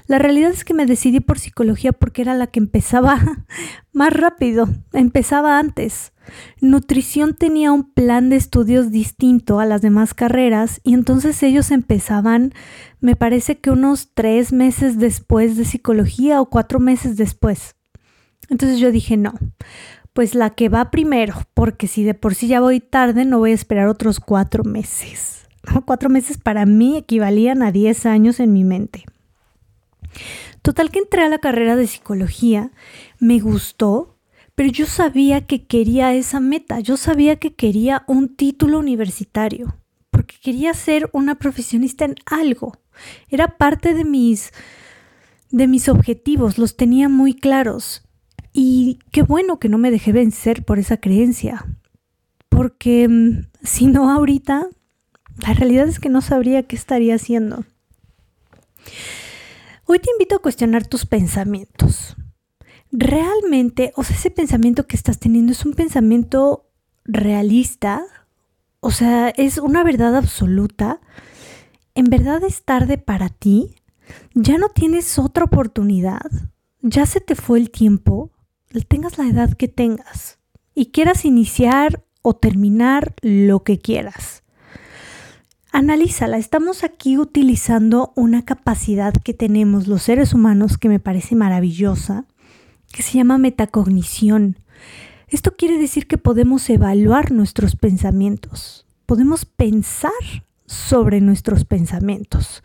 La 0.06 0.18
realidad 0.18 0.50
es 0.50 0.64
que 0.64 0.74
me 0.74 0.86
decidí 0.86 1.20
por 1.20 1.38
psicología 1.38 1.92
porque 1.92 2.22
era 2.22 2.34
la 2.34 2.46
que 2.46 2.60
empezaba 2.60 3.20
más 3.92 4.12
rápido, 4.12 4.68
empezaba 4.92 5.58
antes. 5.58 6.12
Nutrición 6.60 7.34
tenía 7.34 7.72
un 7.72 7.92
plan 7.92 8.30
de 8.30 8.36
estudios 8.36 8.90
distinto 8.90 9.60
a 9.60 9.66
las 9.66 9.82
demás 9.82 10.14
carreras 10.14 10.80
y 10.82 10.94
entonces 10.94 11.42
ellos 11.42 11.70
empezaban, 11.70 12.52
me 13.00 13.14
parece 13.14 13.58
que 13.58 13.70
unos 13.70 14.10
tres 14.14 14.52
meses 14.52 14.98
después 14.98 15.56
de 15.56 15.64
psicología 15.64 16.40
o 16.40 16.50
cuatro 16.50 16.80
meses 16.80 17.16
después. 17.16 17.76
Entonces 18.48 18.78
yo 18.78 18.92
dije, 18.92 19.16
no, 19.16 19.34
pues 20.16 20.34
la 20.34 20.48
que 20.48 20.70
va 20.70 20.90
primero, 20.90 21.34
porque 21.52 21.86
si 21.86 22.02
de 22.02 22.14
por 22.14 22.34
sí 22.34 22.48
ya 22.48 22.60
voy 22.60 22.80
tarde, 22.80 23.26
no 23.26 23.38
voy 23.38 23.50
a 23.50 23.54
esperar 23.54 23.86
otros 23.86 24.18
cuatro 24.18 24.64
meses. 24.64 25.46
Cuatro 25.84 26.08
meses 26.08 26.38
para 26.38 26.64
mí 26.64 26.96
equivalían 26.96 27.62
a 27.62 27.70
diez 27.70 28.06
años 28.06 28.40
en 28.40 28.54
mi 28.54 28.64
mente. 28.64 29.04
Total 30.62 30.90
que 30.90 31.00
entré 31.00 31.22
a 31.22 31.28
la 31.28 31.36
carrera 31.36 31.76
de 31.76 31.86
psicología, 31.86 32.70
me 33.18 33.40
gustó, 33.40 34.16
pero 34.54 34.70
yo 34.70 34.86
sabía 34.86 35.46
que 35.46 35.66
quería 35.66 36.14
esa 36.14 36.40
meta, 36.40 36.80
yo 36.80 36.96
sabía 36.96 37.36
que 37.36 37.54
quería 37.54 38.02
un 38.06 38.34
título 38.36 38.78
universitario, 38.78 39.76
porque 40.10 40.36
quería 40.42 40.72
ser 40.72 41.10
una 41.12 41.34
profesionista 41.34 42.06
en 42.06 42.14
algo. 42.24 42.72
Era 43.28 43.58
parte 43.58 43.92
de 43.92 44.06
mis 44.06 44.50
de 45.50 45.66
mis 45.66 45.90
objetivos, 45.90 46.56
los 46.56 46.74
tenía 46.74 47.10
muy 47.10 47.34
claros. 47.34 48.05
Y 48.58 49.00
qué 49.12 49.20
bueno 49.20 49.58
que 49.58 49.68
no 49.68 49.76
me 49.76 49.90
dejé 49.90 50.12
vencer 50.12 50.64
por 50.64 50.78
esa 50.78 50.96
creencia. 50.96 51.66
Porque 52.48 53.06
mm, 53.06 53.48
si 53.62 53.86
no 53.86 54.10
ahorita, 54.10 54.68
la 55.46 55.52
realidad 55.52 55.86
es 55.86 56.00
que 56.00 56.08
no 56.08 56.22
sabría 56.22 56.62
qué 56.62 56.74
estaría 56.74 57.16
haciendo. 57.16 57.66
Hoy 59.84 59.98
te 59.98 60.10
invito 60.10 60.36
a 60.36 60.38
cuestionar 60.38 60.86
tus 60.86 61.04
pensamientos. 61.04 62.16
¿Realmente, 62.90 63.92
o 63.94 64.02
sea, 64.02 64.16
ese 64.16 64.30
pensamiento 64.30 64.86
que 64.86 64.96
estás 64.96 65.18
teniendo 65.18 65.52
es 65.52 65.66
un 65.66 65.74
pensamiento 65.74 66.70
realista? 67.04 68.06
O 68.80 68.90
sea, 68.90 69.28
es 69.28 69.58
una 69.58 69.84
verdad 69.84 70.16
absoluta. 70.16 71.02
¿En 71.94 72.06
verdad 72.06 72.42
es 72.42 72.64
tarde 72.64 72.96
para 72.96 73.28
ti? 73.28 73.74
¿Ya 74.32 74.56
no 74.56 74.70
tienes 74.70 75.18
otra 75.18 75.44
oportunidad? 75.44 76.30
¿Ya 76.80 77.04
se 77.04 77.20
te 77.20 77.34
fue 77.34 77.58
el 77.58 77.70
tiempo? 77.70 78.32
Tengas 78.84 79.18
la 79.18 79.26
edad 79.26 79.54
que 79.54 79.68
tengas 79.68 80.38
y 80.74 80.86
quieras 80.86 81.24
iniciar 81.24 82.04
o 82.22 82.34
terminar 82.34 83.14
lo 83.22 83.62
que 83.62 83.78
quieras. 83.78 84.42
Analízala, 85.72 86.38
estamos 86.38 86.84
aquí 86.84 87.18
utilizando 87.18 88.12
una 88.16 88.44
capacidad 88.44 89.12
que 89.12 89.34
tenemos 89.34 89.86
los 89.88 90.02
seres 90.02 90.32
humanos 90.32 90.78
que 90.78 90.88
me 90.88 91.00
parece 91.00 91.34
maravillosa, 91.34 92.24
que 92.92 93.02
se 93.02 93.18
llama 93.18 93.38
metacognición. 93.38 94.58
Esto 95.28 95.54
quiere 95.56 95.78
decir 95.78 96.06
que 96.06 96.18
podemos 96.18 96.68
evaluar 96.70 97.30
nuestros 97.30 97.76
pensamientos, 97.76 98.86
podemos 99.04 99.44
pensar 99.44 100.12
sobre 100.66 101.20
nuestros 101.20 101.64
pensamientos. 101.64 102.62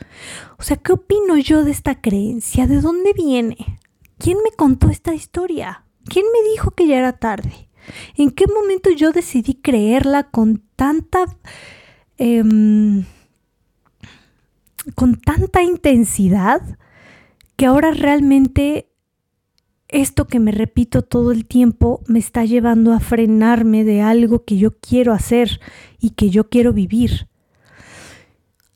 O 0.58 0.64
sea, 0.64 0.78
¿qué 0.78 0.94
opino 0.94 1.38
yo 1.38 1.64
de 1.64 1.72
esta 1.72 2.02
creencia? 2.02 2.66
¿De 2.66 2.82
dónde 2.82 3.14
viene? 3.14 3.80
¿Quién 4.18 4.38
me 4.44 4.56
contó 4.56 4.90
esta 4.90 5.14
historia? 5.14 5.84
¿Quién 6.06 6.26
me 6.34 6.50
dijo 6.52 6.72
que 6.72 6.88
ya 6.88 6.98
era 6.98 7.14
tarde? 7.14 7.70
¿En 8.16 8.32
qué 8.32 8.46
momento 8.48 8.90
yo 8.92 9.12
decidí 9.12 9.56
creerla 9.56 10.30
con 10.30 10.64
tanta... 10.76 11.26
Em, 12.18 13.06
con 14.96 15.16
tanta 15.20 15.62
intensidad 15.62 16.78
que 17.56 17.66
ahora 17.68 17.92
realmente 17.92 18.92
esto 19.88 20.26
que 20.26 20.40
me 20.40 20.52
repito 20.52 21.02
todo 21.04 21.32
el 21.32 21.46
tiempo 21.46 22.02
me 22.08 22.18
está 22.18 22.46
llevando 22.46 22.94
a 22.94 23.00
frenarme 23.00 23.84
de 23.84 24.02
algo 24.02 24.46
que 24.46 24.58
yo 24.58 24.72
quiero 24.80 25.14
hacer 25.14 25.60
y 26.00 26.12
que 26.12 26.30
yo 26.30 26.50
quiero 26.50 26.74
vivir. 26.74 27.28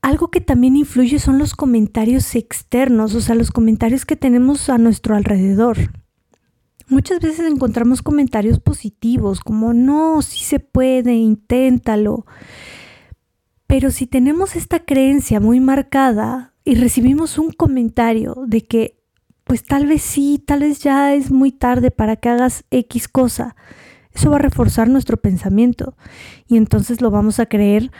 Algo 0.02 0.30
que 0.30 0.42
también 0.42 0.76
influye 0.76 1.18
son 1.18 1.40
los 1.40 1.56
comentarios 1.56 2.36
externos, 2.36 3.16
o 3.16 3.22
sea, 3.22 3.34
los 3.34 3.50
comentarios 3.50 4.06
que 4.06 4.16
tenemos 4.16 4.70
a 4.70 4.78
nuestro 4.78 5.16
alrededor. 5.16 6.05
Muchas 6.88 7.20
veces 7.20 7.52
encontramos 7.52 8.02
comentarios 8.02 8.60
positivos, 8.60 9.40
como 9.40 9.74
no, 9.74 10.22
sí 10.22 10.44
se 10.44 10.60
puede, 10.60 11.14
inténtalo. 11.14 12.26
Pero 13.66 13.90
si 13.90 14.06
tenemos 14.06 14.56
esta 14.56 14.80
creencia 14.80 15.40
muy 15.40 15.60
marcada 15.60 16.54
y 16.64 16.76
recibimos 16.76 17.40
un 17.40 17.52
comentario 17.52 18.36
de 18.46 18.62
que, 18.62 19.04
pues 19.44 19.64
tal 19.64 19.88
vez 19.88 20.04
sí, 20.04 20.44
tal 20.46 20.60
vez 20.60 20.80
ya 20.80 21.14
es 21.14 21.32
muy 21.32 21.52
tarde 21.52 21.90
para 21.90 22.18
que 22.18 22.30
hagas 22.30 22.66
X 22.70 23.08
cosa, 23.08 23.56
eso 24.14 24.30
va 24.30 24.38
a 24.38 24.40
reforzar 24.40 24.88
nuestro 24.88 25.18
pensamiento 25.18 25.98
y 26.48 26.58
entonces 26.58 27.02
lo 27.02 27.12
vamos 27.12 27.40
a 27.40 27.48
creer 27.48 27.92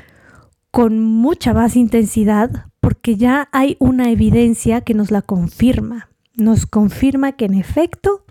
con 0.72 1.00
mucha 1.00 1.54
más 1.54 1.76
intensidad 1.76 2.68
porque 2.80 3.18
ya 3.18 3.50
hay 3.52 3.76
una 3.80 4.12
evidencia 4.12 4.82
que 4.82 4.94
nos 4.94 5.12
la 5.12 5.22
confirma. 5.22 6.10
Nos 6.36 6.66
confirma 6.66 7.34
que 7.34 7.46
en 7.46 7.56
efecto 7.56 8.26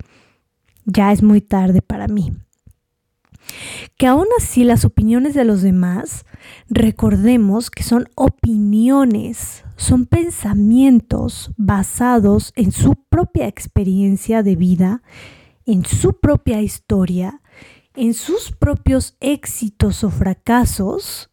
ya 0.84 1.12
es 1.12 1.22
muy 1.22 1.40
tarde 1.40 1.82
para 1.82 2.08
mí. 2.08 2.32
Que 3.98 4.06
aún 4.06 4.26
así 4.38 4.64
las 4.64 4.84
opiniones 4.84 5.34
de 5.34 5.44
los 5.44 5.62
demás, 5.62 6.24
recordemos 6.68 7.70
que 7.70 7.82
son 7.82 8.08
opiniones, 8.14 9.64
son 9.76 10.06
pensamientos 10.06 11.52
basados 11.56 12.52
en 12.56 12.72
su 12.72 12.96
propia 13.08 13.46
experiencia 13.46 14.42
de 14.42 14.56
vida, 14.56 15.02
en 15.66 15.84
su 15.84 16.18
propia 16.18 16.62
historia, 16.62 17.42
en 17.94 18.14
sus 18.14 18.50
propios 18.50 19.16
éxitos 19.20 20.04
o 20.04 20.10
fracasos 20.10 21.30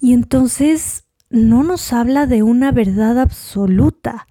y 0.00 0.12
entonces 0.12 1.04
no 1.30 1.62
nos 1.62 1.92
habla 1.92 2.26
de 2.26 2.42
una 2.42 2.70
verdad 2.70 3.18
absoluta, 3.18 4.28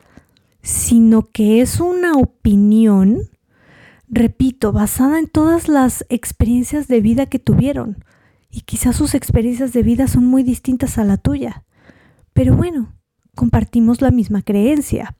sino 0.62 1.30
que 1.32 1.62
es 1.62 1.80
una 1.80 2.14
opinión, 2.14 3.30
repito, 4.16 4.72
basada 4.72 5.20
en 5.20 5.28
todas 5.28 5.68
las 5.68 6.06
experiencias 6.10 6.88
de 6.88 7.02
vida 7.02 7.28
que 7.28 7.38
tuvieron. 7.38 8.04
Y 8.50 8.62
quizás 8.62 8.96
sus 8.96 9.14
experiencias 9.14 9.74
de 9.74 9.84
vida 9.84 10.08
son 10.08 10.26
muy 10.26 10.42
distintas 10.42 10.98
a 10.98 11.04
la 11.04 11.18
tuya. 11.18 11.66
Pero 12.34 12.56
bueno, 12.56 12.94
compartimos 13.36 14.02
la 14.02 14.12
misma 14.12 14.42
creencia. 14.42 15.16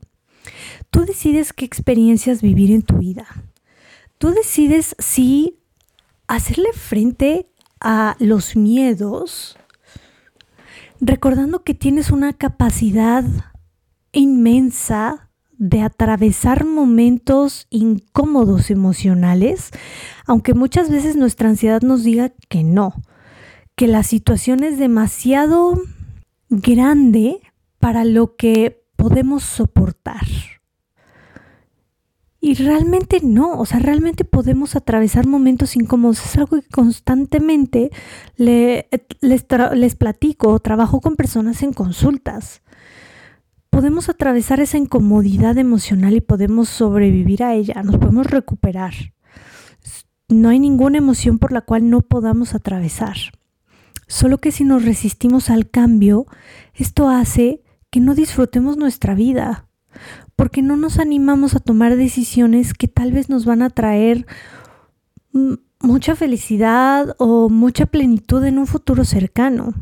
Tú 0.90 1.06
decides 1.06 1.52
qué 1.52 1.66
experiencias 1.66 2.42
vivir 2.42 2.72
en 2.72 2.82
tu 2.82 2.98
vida. 2.98 3.28
Tú 4.18 4.30
decides 4.30 4.96
si 4.98 5.60
hacerle 6.28 6.70
frente 6.74 7.50
a 7.82 8.16
los 8.20 8.56
miedos 8.56 9.58
recordando 11.02 11.64
que 11.64 11.74
tienes 11.74 12.12
una 12.12 12.32
capacidad 12.32 13.26
inmensa 14.14 15.25
de 15.58 15.82
atravesar 15.82 16.66
momentos 16.66 17.68
incómodos 17.70 18.72
emocionales, 18.72 19.72
aunque 20.26 20.54
muchas 20.54 20.90
veces 20.90 21.16
nuestra 21.16 21.50
ansiedad 21.50 21.82
nos 21.82 22.04
diga 22.04 22.32
que 22.50 22.64
no, 22.64 22.94
que 23.76 23.88
la 23.88 24.04
situación 24.04 24.64
es 24.64 24.78
demasiado 24.78 25.80
grande 26.50 27.42
para 27.80 28.06
lo 28.06 28.36
que 28.36 28.84
podemos 28.96 29.44
soportar. 29.44 30.26
Y 32.46 32.54
realmente 32.54 33.22
no, 33.24 33.60
o 33.60 33.66
sea, 33.66 33.80
realmente 33.80 34.24
podemos 34.24 34.76
atravesar 34.76 35.26
momentos 35.26 35.76
incómodos. 35.76 36.24
Es 36.24 36.38
algo 36.38 36.62
que 36.62 36.70
constantemente 36.70 37.90
les, 38.38 38.86
les 39.22 39.96
platico, 39.96 40.60
trabajo 40.60 41.02
con 41.02 41.16
personas 41.16 41.64
en 41.64 41.74
consultas. 41.74 42.62
Podemos 43.76 44.08
atravesar 44.08 44.62
esa 44.62 44.78
incomodidad 44.78 45.58
emocional 45.58 46.14
y 46.14 46.22
podemos 46.22 46.70
sobrevivir 46.70 47.44
a 47.44 47.56
ella, 47.56 47.84
nos 47.84 47.98
podemos 47.98 48.26
recuperar. 48.26 48.94
No 50.30 50.48
hay 50.48 50.60
ninguna 50.60 50.98
emoción 50.98 51.40
por 51.40 51.52
la 51.52 51.60
cual 51.60 51.90
no 51.90 52.00
podamos 52.00 52.56
atravesar. 52.56 53.18
Solo 54.08 54.38
que 54.38 54.54
si 54.54 54.64
nos 54.64 54.86
resistimos 54.86 55.50
al 55.50 55.70
cambio, 55.70 56.26
esto 56.74 57.10
hace 57.10 57.64
que 57.90 58.00
no 58.00 58.16
disfrutemos 58.16 58.78
nuestra 58.78 59.14
vida, 59.14 59.68
porque 60.38 60.62
no 60.62 60.78
nos 60.78 60.98
animamos 60.98 61.54
a 61.54 61.60
tomar 61.60 61.98
decisiones 61.98 62.74
que 62.74 62.88
tal 62.88 63.12
vez 63.12 63.28
nos 63.28 63.44
van 63.44 63.62
a 63.62 63.70
traer 63.70 64.26
mucha 65.82 66.16
felicidad 66.16 67.16
o 67.20 67.50
mucha 67.50 67.86
plenitud 67.86 68.44
en 68.44 68.58
un 68.58 68.68
futuro 68.68 69.06
cercano. 69.06 69.74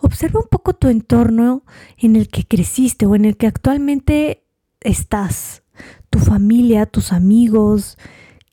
Observa 0.00 0.40
un 0.40 0.48
poco 0.48 0.74
tu 0.74 0.88
entorno 0.88 1.64
en 1.96 2.16
el 2.16 2.28
que 2.28 2.44
creciste 2.44 3.06
o 3.06 3.14
en 3.14 3.24
el 3.24 3.36
que 3.36 3.46
actualmente 3.46 4.44
estás, 4.80 5.62
tu 6.10 6.18
familia, 6.18 6.86
tus 6.86 7.12
amigos. 7.12 7.98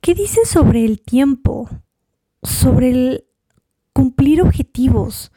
¿Qué 0.02 0.13
dicen 0.13 0.46
sobre 0.46 0.86
el 0.86 1.02
tiempo? 1.02 1.70
Sobre 2.42 2.90
el 2.92 3.25
cumplir 3.94 4.42
objetivos. 4.42 5.32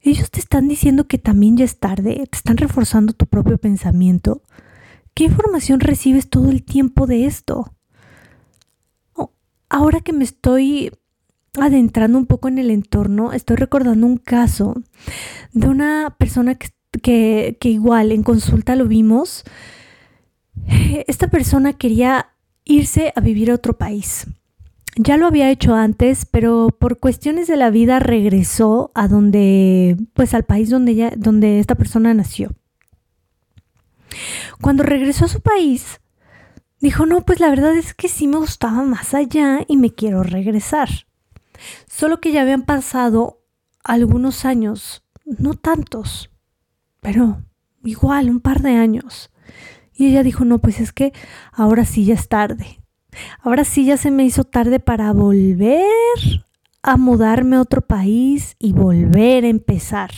Ellos 0.00 0.30
te 0.30 0.40
están 0.40 0.68
diciendo 0.68 1.06
que 1.06 1.18
también 1.18 1.56
ya 1.56 1.64
es 1.64 1.78
tarde, 1.78 2.26
te 2.30 2.36
están 2.36 2.56
reforzando 2.56 3.12
tu 3.12 3.26
propio 3.26 3.58
pensamiento. 3.58 4.42
¿Qué 5.14 5.24
información 5.24 5.80
recibes 5.80 6.30
todo 6.30 6.50
el 6.50 6.62
tiempo 6.62 7.06
de 7.06 7.26
esto? 7.26 7.74
Ahora 9.70 10.00
que 10.00 10.12
me 10.12 10.24
estoy 10.24 10.90
adentrando 11.58 12.18
un 12.18 12.26
poco 12.26 12.48
en 12.48 12.58
el 12.58 12.70
entorno, 12.70 13.32
estoy 13.32 13.56
recordando 13.56 14.04
un 14.04 14.18
caso 14.18 14.82
de 15.52 15.68
una 15.68 16.16
persona 16.18 16.56
que, 16.56 17.56
que, 17.60 17.68
igual 17.68 18.10
en 18.10 18.24
consulta 18.24 18.74
lo 18.74 18.86
vimos. 18.86 19.44
Esta 21.06 21.28
persona 21.28 21.72
quería 21.72 22.30
irse 22.64 23.12
a 23.14 23.20
vivir 23.20 23.50
a 23.50 23.54
otro 23.54 23.78
país. 23.78 24.26
Ya 24.96 25.16
lo 25.16 25.26
había 25.26 25.50
hecho 25.50 25.76
antes, 25.76 26.26
pero 26.26 26.68
por 26.76 26.98
cuestiones 26.98 27.46
de 27.46 27.56
la 27.56 27.70
vida 27.70 28.00
regresó 28.00 28.90
a 28.96 29.06
donde, 29.06 29.96
pues 30.14 30.34
al 30.34 30.44
país 30.44 30.68
donde, 30.68 30.92
ella, 30.92 31.12
donde 31.16 31.60
esta 31.60 31.76
persona 31.76 32.12
nació. 32.12 32.50
Cuando 34.60 34.82
regresó 34.82 35.26
a 35.26 35.28
su 35.28 35.40
país, 35.40 36.00
dijo, 36.80 37.06
no, 37.06 37.22
pues 37.22 37.40
la 37.40 37.50
verdad 37.50 37.76
es 37.76 37.94
que 37.94 38.08
sí 38.08 38.26
me 38.26 38.38
gustaba 38.38 38.82
más 38.82 39.14
allá 39.14 39.60
y 39.68 39.76
me 39.76 39.90
quiero 39.90 40.22
regresar. 40.22 40.88
Solo 41.86 42.20
que 42.20 42.32
ya 42.32 42.42
habían 42.42 42.62
pasado 42.62 43.42
algunos 43.84 44.44
años, 44.44 45.04
no 45.24 45.54
tantos, 45.54 46.30
pero 47.00 47.42
igual, 47.84 48.30
un 48.30 48.40
par 48.40 48.60
de 48.62 48.76
años. 48.76 49.30
Y 49.94 50.06
ella 50.08 50.22
dijo, 50.22 50.44
no, 50.44 50.58
pues 50.60 50.80
es 50.80 50.92
que 50.92 51.12
ahora 51.52 51.84
sí 51.84 52.04
ya 52.04 52.14
es 52.14 52.28
tarde. 52.28 52.80
Ahora 53.40 53.64
sí 53.64 53.84
ya 53.84 53.96
se 53.96 54.10
me 54.10 54.24
hizo 54.24 54.44
tarde 54.44 54.80
para 54.80 55.12
volver 55.12 56.46
a 56.82 56.96
mudarme 56.96 57.56
a 57.56 57.60
otro 57.60 57.82
país 57.82 58.56
y 58.58 58.72
volver 58.72 59.44
a 59.44 59.48
empezar. 59.48 60.10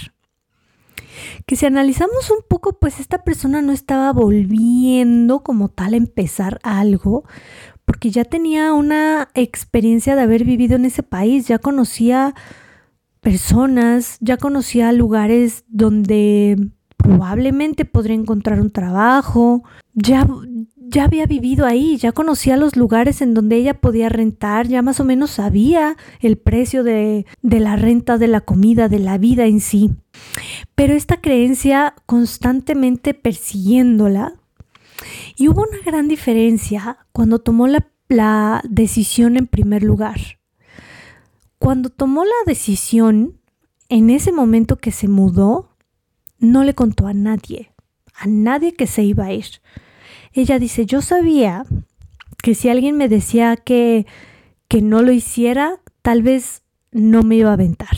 Que 1.46 1.56
si 1.56 1.66
analizamos 1.66 2.30
un 2.30 2.44
poco, 2.48 2.78
pues 2.78 3.00
esta 3.00 3.24
persona 3.24 3.62
no 3.62 3.72
estaba 3.72 4.12
volviendo 4.12 5.42
como 5.42 5.68
tal 5.68 5.94
a 5.94 5.98
empezar 5.98 6.58
algo, 6.62 7.24
porque 7.84 8.10
ya 8.10 8.24
tenía 8.24 8.72
una 8.72 9.28
experiencia 9.34 10.16
de 10.16 10.22
haber 10.22 10.44
vivido 10.44 10.76
en 10.76 10.84
ese 10.84 11.02
país, 11.02 11.48
ya 11.48 11.58
conocía 11.58 12.34
personas, 13.20 14.18
ya 14.20 14.36
conocía 14.36 14.92
lugares 14.92 15.64
donde 15.68 16.56
probablemente 16.96 17.84
podría 17.84 18.16
encontrar 18.16 18.60
un 18.60 18.70
trabajo, 18.70 19.62
ya, 19.94 20.26
ya 20.92 21.04
había 21.04 21.26
vivido 21.26 21.66
ahí, 21.66 21.96
ya 21.96 22.12
conocía 22.12 22.56
los 22.56 22.76
lugares 22.76 23.22
en 23.22 23.32
donde 23.32 23.56
ella 23.56 23.80
podía 23.80 24.10
rentar, 24.10 24.68
ya 24.68 24.82
más 24.82 25.00
o 25.00 25.04
menos 25.04 25.30
sabía 25.30 25.96
el 26.20 26.36
precio 26.36 26.84
de, 26.84 27.26
de 27.40 27.60
la 27.60 27.76
renta, 27.76 28.18
de 28.18 28.28
la 28.28 28.42
comida, 28.42 28.88
de 28.88 28.98
la 28.98 29.16
vida 29.16 29.46
en 29.46 29.60
sí. 29.60 29.90
Pero 30.74 30.94
esta 30.94 31.20
creencia 31.20 31.94
constantemente 32.06 33.14
persiguiéndola, 33.14 34.34
y 35.36 35.48
hubo 35.48 35.62
una 35.62 35.78
gran 35.84 36.08
diferencia 36.08 36.98
cuando 37.10 37.38
tomó 37.38 37.66
la, 37.66 37.88
la 38.08 38.62
decisión 38.68 39.36
en 39.36 39.46
primer 39.46 39.82
lugar. 39.82 40.20
Cuando 41.58 41.88
tomó 41.88 42.24
la 42.24 42.30
decisión, 42.46 43.40
en 43.88 44.10
ese 44.10 44.30
momento 44.30 44.76
que 44.76 44.92
se 44.92 45.08
mudó, 45.08 45.70
no 46.38 46.64
le 46.64 46.74
contó 46.74 47.06
a 47.06 47.14
nadie, 47.14 47.72
a 48.14 48.26
nadie 48.26 48.74
que 48.74 48.86
se 48.86 49.04
iba 49.04 49.26
a 49.26 49.32
ir. 49.32 49.46
Ella 50.34 50.58
dice, 50.58 50.86
yo 50.86 51.02
sabía 51.02 51.64
que 52.42 52.54
si 52.54 52.68
alguien 52.68 52.96
me 52.96 53.08
decía 53.08 53.56
que, 53.56 54.06
que 54.68 54.82
no 54.82 55.02
lo 55.02 55.12
hiciera, 55.12 55.80
tal 56.02 56.22
vez 56.22 56.62
no 56.90 57.22
me 57.22 57.36
iba 57.36 57.50
a 57.50 57.54
aventar. 57.54 57.96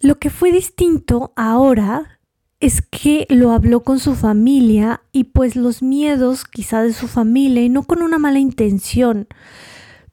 Lo 0.00 0.18
que 0.18 0.30
fue 0.30 0.52
distinto 0.52 1.32
ahora 1.36 2.20
es 2.60 2.82
que 2.82 3.26
lo 3.30 3.52
habló 3.52 3.82
con 3.82 3.98
su 3.98 4.14
familia 4.14 5.02
y 5.12 5.24
pues 5.24 5.56
los 5.56 5.82
miedos 5.82 6.44
quizá 6.44 6.82
de 6.82 6.92
su 6.92 7.08
familia 7.08 7.62
y 7.62 7.70
no 7.70 7.82
con 7.82 8.02
una 8.02 8.18
mala 8.18 8.38
intención, 8.38 9.28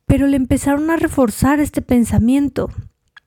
pero 0.05 0.27
le 0.27 0.37
empezaron 0.37 0.89
a 0.89 0.95
reforzar 0.95 1.59
este 1.59 1.81
pensamiento. 1.81 2.69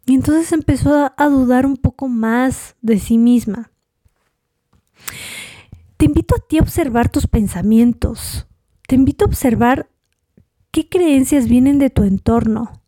Y 0.07 0.15
entonces 0.15 0.53
empezó 0.53 1.13
a, 1.17 1.29
dudar 1.29 1.67
un 1.67 1.77
poco 1.77 2.09
más 2.09 2.77
de 2.81 2.99
sí 2.99 3.19
misma. 3.19 3.71
Invito 6.31 6.45
a 6.45 6.49
ti 6.49 6.59
a 6.59 6.63
observar 6.63 7.09
tus 7.09 7.27
pensamientos. 7.27 8.47
Te 8.87 8.95
invito 8.95 9.25
a 9.25 9.29
observar 9.29 9.91
qué 10.71 10.89
creencias 10.89 11.49
vienen 11.49 11.81
de 11.81 11.91
tu 11.91 12.05
entorno. 12.05 12.85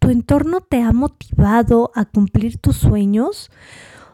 ¿Tu 0.00 0.10
entorno 0.10 0.60
te 0.60 0.82
ha 0.82 0.92
motivado 0.92 1.92
a 1.94 2.04
cumplir 2.04 2.58
tus 2.58 2.76
sueños? 2.76 3.52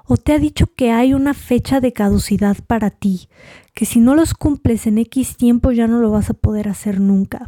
¿O 0.04 0.18
te 0.18 0.34
ha 0.34 0.38
dicho 0.38 0.66
que 0.74 0.92
hay 0.92 1.14
una 1.14 1.32
fecha 1.32 1.80
de 1.80 1.94
caducidad 1.94 2.58
para 2.66 2.90
ti? 2.90 3.30
Que 3.72 3.86
si 3.86 3.98
no 3.98 4.14
los 4.14 4.34
cumples 4.34 4.86
en 4.86 4.98
X 4.98 5.38
tiempo 5.38 5.72
ya 5.72 5.86
no 5.86 5.98
lo 5.98 6.10
vas 6.10 6.28
a 6.28 6.34
poder 6.34 6.68
hacer 6.68 7.00
nunca. 7.00 7.46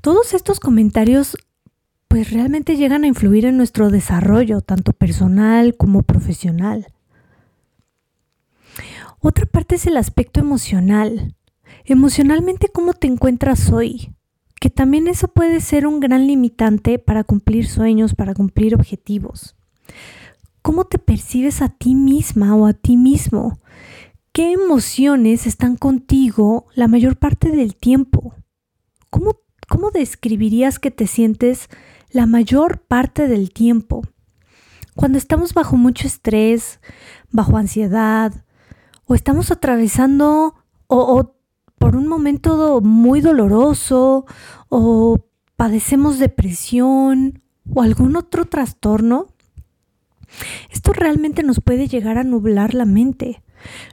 Todos 0.00 0.34
estos 0.34 0.58
comentarios 0.58 1.36
pues 2.08 2.32
realmente 2.32 2.76
llegan 2.76 3.04
a 3.04 3.06
influir 3.06 3.44
en 3.44 3.56
nuestro 3.56 3.88
desarrollo, 3.90 4.62
tanto 4.62 4.92
personal 4.92 5.76
como 5.76 6.02
profesional. 6.02 6.88
Otra 9.20 9.46
parte 9.46 9.76
es 9.76 9.86
el 9.86 9.96
aspecto 9.96 10.40
emocional. 10.40 11.36
Emocionalmente, 11.84 12.68
¿cómo 12.72 12.94
te 12.94 13.06
encuentras 13.06 13.70
hoy? 13.70 14.14
Que 14.60 14.70
también 14.70 15.08
eso 15.08 15.28
puede 15.28 15.60
ser 15.60 15.86
un 15.86 16.00
gran 16.00 16.26
limitante 16.26 16.98
para 16.98 17.24
cumplir 17.24 17.66
sueños, 17.66 18.14
para 18.14 18.34
cumplir 18.34 18.74
objetivos. 18.74 19.56
¿Cómo 20.62 20.84
te 20.84 20.98
percibes 20.98 21.62
a 21.62 21.68
ti 21.68 21.94
misma 21.94 22.54
o 22.54 22.66
a 22.66 22.72
ti 22.72 22.96
mismo? 22.96 23.60
¿Qué 24.32 24.52
emociones 24.52 25.46
están 25.46 25.76
contigo 25.76 26.66
la 26.74 26.88
mayor 26.88 27.16
parte 27.16 27.50
del 27.50 27.74
tiempo? 27.74 28.34
¿Cómo 29.10 29.40
¿cómo 29.70 29.92
describirías 29.92 30.80
que 30.80 30.90
te 30.90 31.06
sientes 31.06 31.68
la 32.10 32.26
mayor 32.26 32.80
parte 32.80 33.28
del 33.28 33.52
tiempo? 33.52 34.02
Cuando 34.96 35.16
estamos 35.16 35.54
bajo 35.54 35.76
mucho 35.76 36.08
estrés, 36.08 36.80
bajo 37.30 37.56
ansiedad, 37.56 38.34
o 39.10 39.14
estamos 39.16 39.50
atravesando 39.50 40.54
o, 40.86 41.34
por 41.78 41.96
un 41.96 42.06
momento 42.06 42.80
muy 42.80 43.20
doloroso, 43.20 44.24
o 44.68 45.18
padecemos 45.56 46.20
depresión 46.20 47.42
o 47.74 47.82
algún 47.82 48.14
otro 48.14 48.44
trastorno, 48.44 49.26
esto 50.70 50.92
realmente 50.92 51.42
nos 51.42 51.60
puede 51.60 51.88
llegar 51.88 52.18
a 52.18 52.22
nublar 52.22 52.72
la 52.72 52.84
mente 52.84 53.42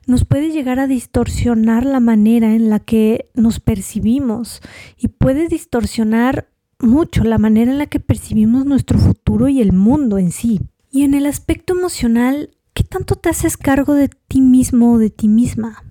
nos 0.06 0.24
puede 0.24 0.52
llegar 0.52 0.80
a 0.80 0.88
distorsionar 0.88 1.84
la 1.84 2.00
manera 2.00 2.54
en 2.54 2.70
la 2.70 2.80
que 2.80 3.30
nos 3.34 3.60
percibimos 3.60 4.62
y 4.98 5.10
puede 5.10 5.48
distorsionar 5.48 6.48
mucho 6.80 7.24
la 7.24 7.38
manera 7.38 7.72
en 7.72 7.80
la 7.80 7.88
que 7.88 8.00
percibimos 8.00 8.66
nuestro 8.66 8.98
futuro 8.98 9.50
y 9.50 9.62
el 9.62 9.74
mundo 9.74 10.20
en 10.20 10.32
sí. 10.32 10.62
Y 10.90 11.04
en 11.04 11.16
el 11.16 11.26
aspecto 11.26 11.78
emocional, 11.78 12.52
¿qué 12.78 12.84
tanto 12.84 13.16
te 13.16 13.30
haces 13.30 13.58
cargo 13.58 13.96
de 13.96 14.08
ti 14.08 14.40
mismo 14.40 14.94
o 14.94 14.98
de 15.00 15.10
ti 15.10 15.28
misma? 15.28 15.84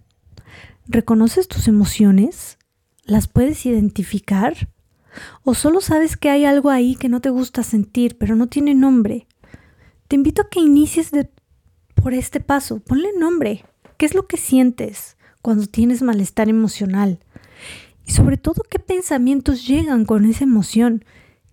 ¿Reconoces 0.86 1.48
tus 1.48 1.66
emociones? 1.66 2.58
¿Las 3.02 3.26
puedes 3.26 3.66
identificar? 3.66 4.68
¿O 5.42 5.54
solo 5.54 5.80
sabes 5.80 6.16
que 6.16 6.30
hay 6.30 6.44
algo 6.44 6.70
ahí 6.70 6.94
que 6.94 7.08
no 7.08 7.20
te 7.20 7.30
gusta 7.30 7.64
sentir, 7.64 8.16
pero 8.18 8.36
no 8.36 8.46
tiene 8.46 8.76
nombre? 8.76 9.26
Te 10.06 10.14
invito 10.14 10.42
a 10.42 10.48
que 10.48 10.60
inicies 10.60 11.10
por 11.96 12.14
este 12.14 12.38
paso. 12.38 12.78
Ponle 12.78 13.08
nombre. 13.18 13.64
¿Qué 13.96 14.06
es 14.06 14.14
lo 14.14 14.28
que 14.28 14.36
sientes 14.36 15.16
cuando 15.42 15.66
tienes 15.66 16.02
malestar 16.02 16.48
emocional? 16.48 17.18
Y 18.06 18.12
sobre 18.12 18.36
todo, 18.36 18.62
¿qué 18.70 18.78
pensamientos 18.78 19.66
llegan 19.66 20.04
con 20.04 20.24
esa 20.24 20.44
emoción? 20.44 21.04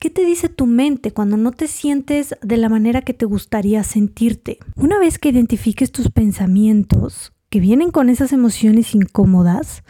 ¿Qué 0.03 0.09
te 0.09 0.25
dice 0.25 0.49
tu 0.49 0.65
mente 0.65 1.13
cuando 1.13 1.37
no 1.37 1.53
te 1.53 1.65
sientes 1.69 2.35
de 2.41 2.57
la 2.57 2.67
manera 2.67 3.03
que 3.03 3.13
te 3.13 3.23
gustaría 3.23 3.85
sentirte? 3.85 4.59
Una 4.75 4.99
vez 4.99 5.17
que 5.17 5.29
identifiques 5.29 5.93
tus 5.93 6.11
pensamientos 6.11 7.31
que 7.49 7.61
vienen 7.61 7.89
con 7.89 8.09
esas 8.09 8.33
emociones 8.33 8.95
incómodas, 8.95 9.85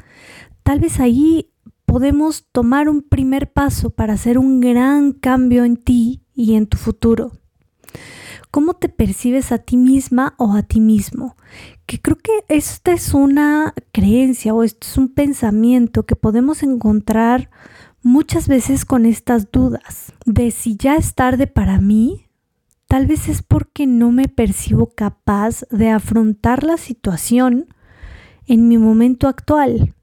tal 0.62 0.80
vez 0.80 0.99
ahí 0.99 1.49
podemos 1.88 2.45
tomar 2.52 2.89
un 2.89 3.02
primer 3.02 3.52
paso 3.52 3.89
para 3.89 4.13
hacer 4.13 4.38
un 4.38 4.60
gran 4.60 5.13
cambio 5.13 5.65
en 5.65 5.78
ti 5.78 6.21
y 6.36 6.54
en 6.58 6.67
tu 6.67 6.78
futuro 6.78 7.32
cómo 8.54 8.76
te 8.76 8.88
percibes 8.88 9.52
a 9.52 9.58
ti 9.58 9.78
misma 9.78 10.36
o 10.38 10.54
a 10.54 10.62
ti 10.62 10.80
mismo. 10.80 11.36
Que 11.88 12.00
creo 12.00 12.20
que 12.20 12.32
esta 12.50 12.92
es 12.92 13.16
una 13.16 13.74
creencia 13.92 14.54
o 14.54 14.62
esto 14.62 14.86
es 14.86 14.96
un 14.96 15.10
pensamiento 15.10 16.06
que 16.06 16.16
podemos 16.16 16.62
encontrar 16.62 17.50
muchas 18.04 18.48
veces 18.48 18.86
con 18.86 19.08
estas 19.08 19.52
dudas 19.52 20.13
de 20.28 20.52
si 20.52 20.78
ya 20.78 20.98
es 20.98 21.16
tarde 21.16 21.48
para 21.48 21.82
mí, 21.82 22.28
tal 22.88 23.08
vez 23.08 23.28
es 23.28 23.42
porque 23.42 23.88
no 23.88 24.12
me 24.12 24.28
percibo 24.28 24.92
capaz 24.94 25.66
de 25.72 25.89
afrontar 25.89 26.63
la 26.63 26.78
situación 26.78 27.74
en 28.46 28.68
mi 28.68 28.78
momento 28.78 29.28
actual. 29.28 29.96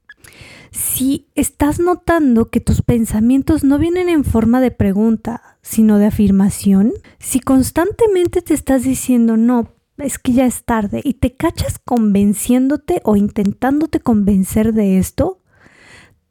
Si 0.71 1.29
estás 1.35 1.79
notando 1.79 2.49
que 2.49 2.59
tus 2.59 2.81
pensamientos 2.81 3.63
no 3.63 3.77
vienen 3.77 4.09
en 4.09 4.25
forma 4.25 4.59
de 4.59 4.71
pregunta, 4.71 5.50
sino 5.61 5.97
de 5.97 6.07
afirmación, 6.07 6.93
si 7.19 7.39
constantemente 7.39 8.41
te 8.41 8.53
estás 8.53 8.83
diciendo 8.83 9.37
no, 9.37 9.73
es 9.97 10.17
que 10.17 10.33
ya 10.33 10.45
es 10.45 10.63
tarde 10.63 11.01
y 11.03 11.15
te 11.15 11.35
cachas 11.35 11.79
convenciéndote 11.79 13.01
o 13.03 13.15
intentándote 13.15 13.99
convencer 13.99 14.73
de 14.73 14.97
esto, 14.97 15.41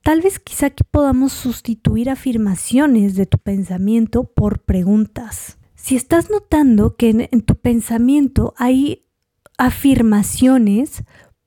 tal 0.02 0.20
vez 0.20 0.38
quizá 0.38 0.66
aquí 0.66 0.84
podamos 0.90 1.32
sustituir 1.32 2.10
afirmaciones 2.10 3.14
de 3.14 3.26
tu 3.26 3.38
pensamiento 3.38 4.24
por 4.24 4.62
preguntas. 4.62 5.58
Si 5.74 5.96
estás 5.96 6.30
notando 6.30 6.96
que 6.96 7.10
en, 7.10 7.28
en 7.30 7.42
tu 7.42 7.54
pensamiento 7.56 8.54
hay 8.56 9.06
afirmaciones, 9.56 11.04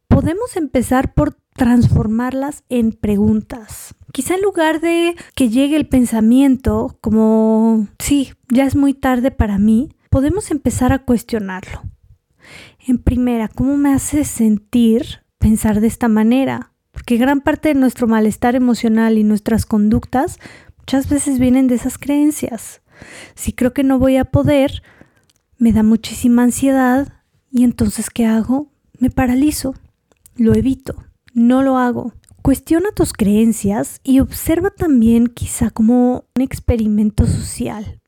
podemos 0.08 0.56
empezar 0.56 1.14
por 1.14 1.34
transformarlas 1.56 2.64
en 2.70 2.92
preguntas. 2.94 3.96
Quizá 4.14 4.36
en 4.36 4.44
lugar 4.44 4.80
de 4.80 5.16
que 5.34 5.50
llegue 5.50 5.76
el 5.76 5.88
pensamiento 5.88 7.00
como, 7.02 7.88
sí, 7.98 8.32
ya 8.48 8.64
es 8.64 8.76
muy 8.76 8.94
tarde 8.94 9.32
para 9.32 9.58
mí, 9.58 9.90
podemos 10.12 10.52
empezar 10.52 10.94
a 10.94 11.00
cuestionarlo. 11.00 11.82
En 12.88 13.00
primera, 13.00 13.48
¿cómo 13.48 13.76
me 13.76 13.92
hace 13.92 14.24
sentir 14.24 15.24
pensar 15.40 15.82
de 15.82 15.88
esta 15.88 16.10
manera? 16.10 16.74
Porque 16.92 17.18
gran 17.18 17.42
parte 17.42 17.70
de 17.70 17.80
nuestro 17.80 18.06
malestar 18.06 18.54
emocional 18.54 19.18
y 19.18 19.24
nuestras 19.24 19.66
conductas 19.66 20.38
muchas 20.78 21.10
veces 21.10 21.40
vienen 21.40 21.68
de 21.68 21.74
esas 21.74 21.98
creencias. 21.98 22.84
Si 23.34 23.52
creo 23.52 23.74
que 23.74 23.84
no 23.84 23.98
voy 23.98 24.18
a 24.18 24.26
poder, 24.26 24.84
me 25.58 25.74
da 25.74 25.82
muchísima 25.82 26.44
ansiedad 26.44 27.14
y 27.50 27.64
entonces 27.64 28.12
¿qué 28.12 28.28
hago? 28.28 28.72
Me 29.00 29.10
paralizo, 29.10 29.74
lo 30.36 30.54
evito, 30.54 31.04
no 31.34 31.64
lo 31.64 31.80
hago. 31.80 32.14
Cuestiona 32.44 32.92
tus 32.92 33.14
creencias 33.14 34.02
y 34.04 34.20
observa 34.20 34.70
también 34.70 35.28
quizá 35.28 35.70
como 35.70 36.26
un 36.36 36.42
experimento 36.42 37.26
social. 37.26 38.02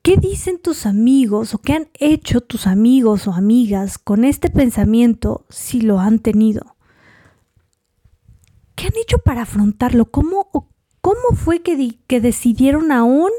¿Qué 0.00 0.16
dicen 0.16 0.60
tus 0.62 0.86
amigos 0.86 1.52
o 1.52 1.58
qué 1.58 1.72
han 1.72 1.88
hecho 1.94 2.40
tus 2.40 2.68
amigos 2.68 3.26
o 3.26 3.32
amigas 3.32 3.98
con 3.98 4.24
este 4.24 4.48
pensamiento 4.48 5.44
si 5.48 5.80
lo 5.80 5.98
han 5.98 6.20
tenido? 6.20 6.76
¿Qué 8.76 8.86
han 8.86 8.96
hecho 8.96 9.18
para 9.18 9.42
afrontarlo? 9.42 10.04
¿Cómo, 10.12 10.48
cómo 11.00 11.34
fue 11.34 11.62
que, 11.62 11.98
que 12.06 12.20
decidieron 12.20 12.92
aún 12.92 13.32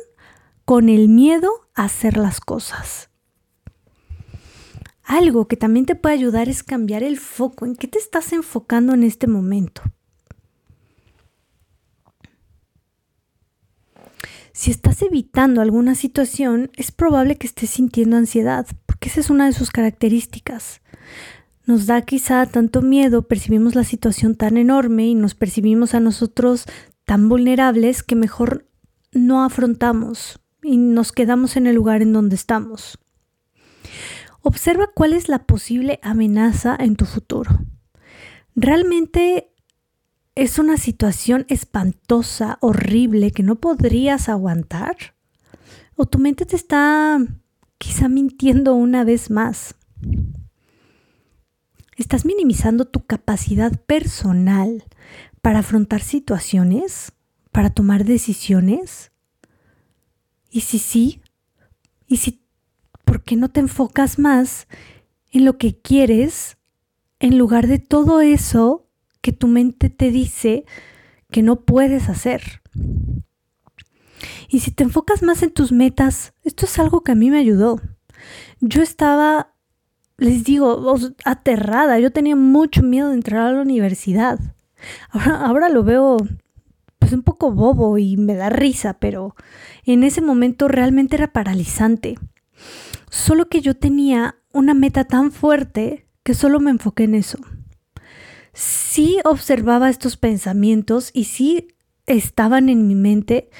con 0.66 0.90
el 0.90 1.08
miedo 1.08 1.50
hacer 1.76 2.18
las 2.18 2.42
cosas? 2.42 3.10
Algo 5.04 5.48
que 5.48 5.58
también 5.58 5.86
te 5.86 5.96
puede 5.96 6.16
ayudar 6.16 6.50
es 6.50 6.64
cambiar 6.64 7.04
el 7.04 7.18
foco. 7.18 7.66
¿En 7.66 7.76
qué 7.76 7.88
te 7.88 8.00
estás 8.00 8.34
enfocando 8.34 8.94
en 8.94 9.04
este 9.04 9.28
momento? 9.28 9.82
Si 14.54 14.70
estás 14.70 15.02
evitando 15.02 15.62
alguna 15.62 15.96
situación, 15.96 16.72
es 16.78 16.92
probable 16.92 17.38
que 17.38 17.48
estés 17.48 17.72
sintiendo 17.72 18.18
ansiedad, 18.18 18.68
porque 18.86 19.10
esa 19.10 19.20
es 19.20 19.30
una 19.30 19.48
de 19.48 19.54
sus 19.54 19.72
características. 19.72 20.82
Nos 21.66 21.88
da 21.88 22.02
quizá 22.04 22.46
tanto 22.46 22.82
miedo, 22.82 23.24
percibimos 23.24 23.74
la 23.74 23.84
situación 23.84 24.36
tan 24.36 24.58
enorme 24.58 25.08
y 25.08 25.16
nos 25.16 25.34
percibimos 25.34 25.96
a 25.96 26.00
nosotros 26.00 26.66
tan 27.06 27.30
vulnerables 27.30 28.04
que 28.04 28.16
mejor 28.16 28.68
no 29.12 29.44
afrontamos 29.44 30.40
y 30.62 30.78
nos 30.78 31.12
quedamos 31.12 31.58
en 31.58 31.68
el 31.68 31.76
lugar 31.76 32.02
en 32.02 32.14
donde 32.14 32.36
estamos. 32.36 33.00
Observa 34.44 34.90
cuál 34.94 35.14
es 35.14 35.30
la 35.30 35.46
posible 35.46 36.00
amenaza 36.04 36.76
en 36.78 36.98
tu 36.98 37.06
futuro. 37.06 37.60
¿Realmente 38.56 39.54
es 40.36 40.60
una 40.60 40.76
situación 40.76 41.46
espantosa, 41.48 42.58
horrible, 42.60 43.32
que 43.32 43.42
no 43.42 43.56
podrías 43.56 44.28
aguantar? 44.28 44.98
¿O 45.96 46.06
tu 46.06 46.20
mente 46.20 46.46
te 46.46 46.58
está 46.58 47.20
quizá 47.78 48.10
mintiendo 48.10 48.76
una 48.76 49.06
vez 49.06 49.32
más? 49.32 49.76
¿Estás 51.96 52.26
minimizando 52.26 52.84
tu 52.84 53.06
capacidad 53.06 53.72
personal 53.86 54.84
para 55.42 55.60
afrontar 55.60 56.02
situaciones? 56.02 57.14
¿Para 57.54 57.70
tomar 57.70 58.04
decisiones? 58.04 59.12
¿Y 60.50 60.62
si 60.62 60.80
sí? 60.80 61.22
¿Y 62.08 62.18
si 62.18 62.43
¿por 63.04 63.24
qué 63.24 63.36
no 63.36 63.50
te 63.50 63.60
enfocas 63.60 64.20
más 64.20 64.68
en 65.32 65.46
lo 65.46 65.58
que 65.58 65.80
quieres 65.80 66.58
en 67.20 67.38
lugar 67.38 67.68
de 67.68 67.80
todo 67.80 68.22
eso 68.22 68.88
que 69.22 69.32
tu 69.32 69.48
mente 69.48 69.90
te 69.90 70.12
dice 70.12 70.66
que 71.32 71.42
no 71.42 71.62
puedes 71.62 72.10
hacer? 72.10 72.62
Y 74.48 74.60
si 74.60 74.72
te 74.72 74.84
enfocas 74.84 75.24
más 75.24 75.44
en 75.44 75.52
tus 75.52 75.72
metas, 75.72 76.34
esto 76.44 76.66
es 76.66 76.80
algo 76.80 77.02
que 77.02 77.12
a 77.12 77.16
mí 77.16 77.30
me 77.30 77.40
ayudó. 77.40 77.82
Yo 78.60 78.82
estaba, 78.82 79.54
les 80.18 80.44
digo, 80.44 80.96
aterrada, 81.26 82.00
yo 82.00 82.12
tenía 82.12 82.36
mucho 82.36 82.84
miedo 82.84 83.10
de 83.10 83.16
entrar 83.16 83.48
a 83.48 83.52
la 83.52 83.62
universidad. 83.62 84.40
Ahora, 85.10 85.46
ahora 85.46 85.70
lo 85.70 85.84
veo 85.84 86.18
pues 87.00 87.12
un 87.12 87.24
poco 87.24 87.52
bobo 87.52 87.98
y 87.98 88.16
me 88.16 88.36
da 88.36 88.50
risa, 88.50 88.94
pero 88.94 89.36
en 89.86 90.04
ese 90.04 90.22
momento 90.22 90.68
realmente 90.68 91.18
era 91.18 91.34
paralizante. 91.34 92.16
Solo 93.14 93.48
que 93.48 93.62
yo 93.62 93.76
tenía 93.76 94.38
una 94.54 94.74
meta 94.74 95.04
tan 95.04 95.32
fuerte 95.32 96.08
que 96.24 96.34
solo 96.34 96.60
me 96.60 96.72
enfoqué 96.72 97.04
en 97.04 97.14
eso. 97.14 97.38
Sí 98.54 99.20
observaba 99.24 99.92
estos 99.92 100.18
pensamientos 100.18 101.12
y 101.14 101.26
sí 101.26 101.68
estaban 102.08 102.70
en 102.70 102.88
mi 102.88 102.96
mente, 102.96 103.52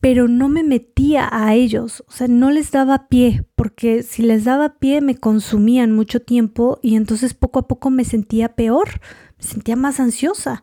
pero 0.00 0.28
no 0.28 0.50
me 0.50 0.62
metía 0.62 1.30
a 1.32 1.54
ellos, 1.54 2.04
o 2.08 2.12
sea, 2.12 2.28
no 2.28 2.50
les 2.50 2.72
daba 2.72 3.08
pie, 3.08 3.46
porque 3.54 4.02
si 4.02 4.20
les 4.20 4.44
daba 4.44 4.78
pie 4.78 5.00
me 5.00 5.16
consumían 5.16 5.92
mucho 5.92 6.20
tiempo 6.20 6.78
y 6.82 6.96
entonces 6.96 7.32
poco 7.32 7.60
a 7.60 7.68
poco 7.68 7.88
me 7.88 8.04
sentía 8.04 8.54
peor, 8.54 9.00
me 9.38 9.44
sentía 9.44 9.76
más 9.76 9.98
ansiosa 9.98 10.62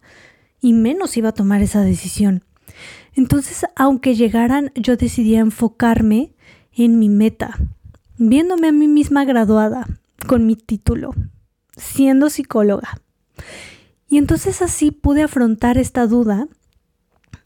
y 0.62 0.74
menos 0.74 1.18
iba 1.18 1.30
a 1.30 1.34
tomar 1.34 1.64
esa 1.64 1.82
decisión. 1.82 2.46
Entonces, 3.16 3.66
aunque 3.76 4.14
llegaran, 4.14 4.72
yo 4.76 4.96
decidí 4.96 5.34
enfocarme 5.34 6.36
en 6.72 7.00
mi 7.00 7.10
meta, 7.10 7.58
viéndome 8.18 8.68
a 8.68 8.72
mí 8.72 8.88
misma 8.88 9.26
graduada 9.26 9.88
con 10.28 10.46
mi 10.46 10.56
título, 10.56 11.14
siendo 11.76 12.30
psicóloga. 12.30 13.02
Y 14.08 14.18
entonces 14.18 14.62
así 14.62 14.92
pude 14.92 15.24
afrontar 15.24 15.78
esta 15.78 16.08
duda 16.08 16.48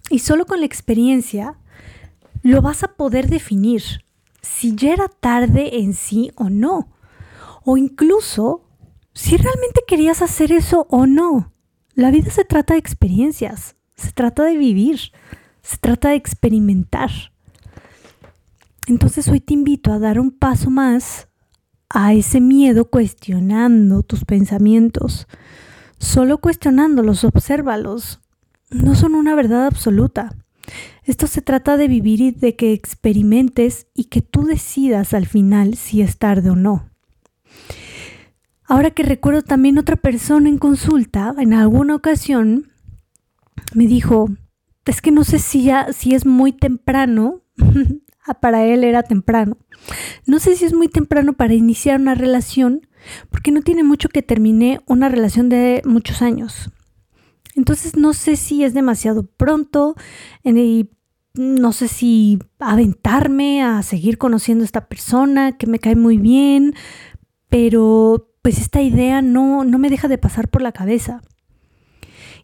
y 0.09 0.19
solo 0.19 0.45
con 0.45 0.59
la 0.59 0.65
experiencia 0.65 1.55
lo 2.43 2.61
vas 2.61 2.83
a 2.83 2.95
poder 2.95 3.27
definir 3.29 3.83
si 4.41 4.75
ya 4.75 4.93
era 4.93 5.07
tarde 5.07 5.79
en 5.79 5.93
sí 5.93 6.31
o 6.35 6.49
no. 6.49 6.89
O 7.63 7.77
incluso 7.77 8.67
si 9.13 9.37
realmente 9.37 9.81
querías 9.87 10.21
hacer 10.21 10.51
eso 10.51 10.87
o 10.89 11.05
no. 11.05 11.53
La 11.93 12.11
vida 12.11 12.31
se 12.31 12.45
trata 12.45 12.73
de 12.73 12.79
experiencias, 12.79 13.75
se 13.95 14.11
trata 14.11 14.43
de 14.43 14.57
vivir, 14.57 15.11
se 15.61 15.77
trata 15.77 16.09
de 16.09 16.15
experimentar. 16.15 17.11
Entonces 18.87 19.27
hoy 19.27 19.39
te 19.39 19.53
invito 19.53 19.93
a 19.93 19.99
dar 19.99 20.19
un 20.19 20.31
paso 20.31 20.69
más 20.69 21.27
a 21.89 22.13
ese 22.13 22.41
miedo 22.41 22.85
cuestionando 22.85 24.03
tus 24.03 24.25
pensamientos. 24.25 25.27
Solo 25.97 26.39
cuestionándolos, 26.39 27.23
obsérvalos. 27.23 28.21
No 28.69 28.95
son 28.95 29.15
una 29.15 29.35
verdad 29.35 29.65
absoluta. 29.65 30.35
Esto 31.03 31.27
se 31.27 31.41
trata 31.41 31.77
de 31.77 31.87
vivir 31.87 32.21
y 32.21 32.31
de 32.31 32.55
que 32.55 32.73
experimentes 32.73 33.87
y 33.93 34.05
que 34.05 34.21
tú 34.21 34.45
decidas 34.45 35.13
al 35.13 35.27
final 35.27 35.75
si 35.75 36.01
es 36.01 36.17
tarde 36.17 36.49
o 36.49 36.55
no. 36.55 36.89
Ahora 38.65 38.91
que 38.91 39.03
recuerdo 39.03 39.41
también 39.41 39.77
otra 39.77 39.97
persona 39.97 40.47
en 40.47 40.57
consulta, 40.57 41.35
en 41.37 41.53
alguna 41.53 41.95
ocasión, 41.95 42.71
me 43.75 43.85
dijo, 43.85 44.29
es 44.85 45.01
que 45.01 45.11
no 45.11 45.23
sé 45.23 45.39
si 45.39 45.63
ya, 45.63 45.91
si 45.91 46.15
es 46.15 46.25
muy 46.25 46.53
temprano 46.53 47.41
para 48.39 48.65
él 48.65 48.83
era 48.83 49.03
temprano. 49.03 49.57
No 50.25 50.39
sé 50.39 50.55
si 50.55 50.65
es 50.65 50.73
muy 50.73 50.87
temprano 50.87 51.33
para 51.33 51.53
iniciar 51.53 51.99
una 51.99 52.15
relación, 52.15 52.87
porque 53.29 53.51
no 53.51 53.61
tiene 53.61 53.83
mucho 53.83 54.09
que 54.09 54.21
terminé 54.21 54.79
una 54.85 55.09
relación 55.09 55.49
de 55.49 55.81
muchos 55.85 56.21
años. 56.21 56.69
Entonces 57.55 57.97
no 57.97 58.13
sé 58.13 58.35
si 58.35 58.63
es 58.63 58.73
demasiado 58.73 59.23
pronto 59.25 59.95
y 60.43 60.89
no 61.33 61.73
sé 61.73 61.87
si 61.87 62.39
aventarme 62.59 63.63
a 63.63 63.81
seguir 63.83 64.17
conociendo 64.17 64.63
a 64.63 64.65
esta 64.65 64.87
persona 64.87 65.57
que 65.57 65.67
me 65.67 65.79
cae 65.79 65.95
muy 65.95 66.17
bien, 66.17 66.75
pero 67.49 68.29
pues 68.41 68.59
esta 68.59 68.81
idea 68.81 69.21
no, 69.21 69.63
no 69.63 69.77
me 69.77 69.89
deja 69.89 70.07
de 70.07 70.17
pasar 70.17 70.49
por 70.49 70.61
la 70.61 70.71
cabeza. 70.71 71.21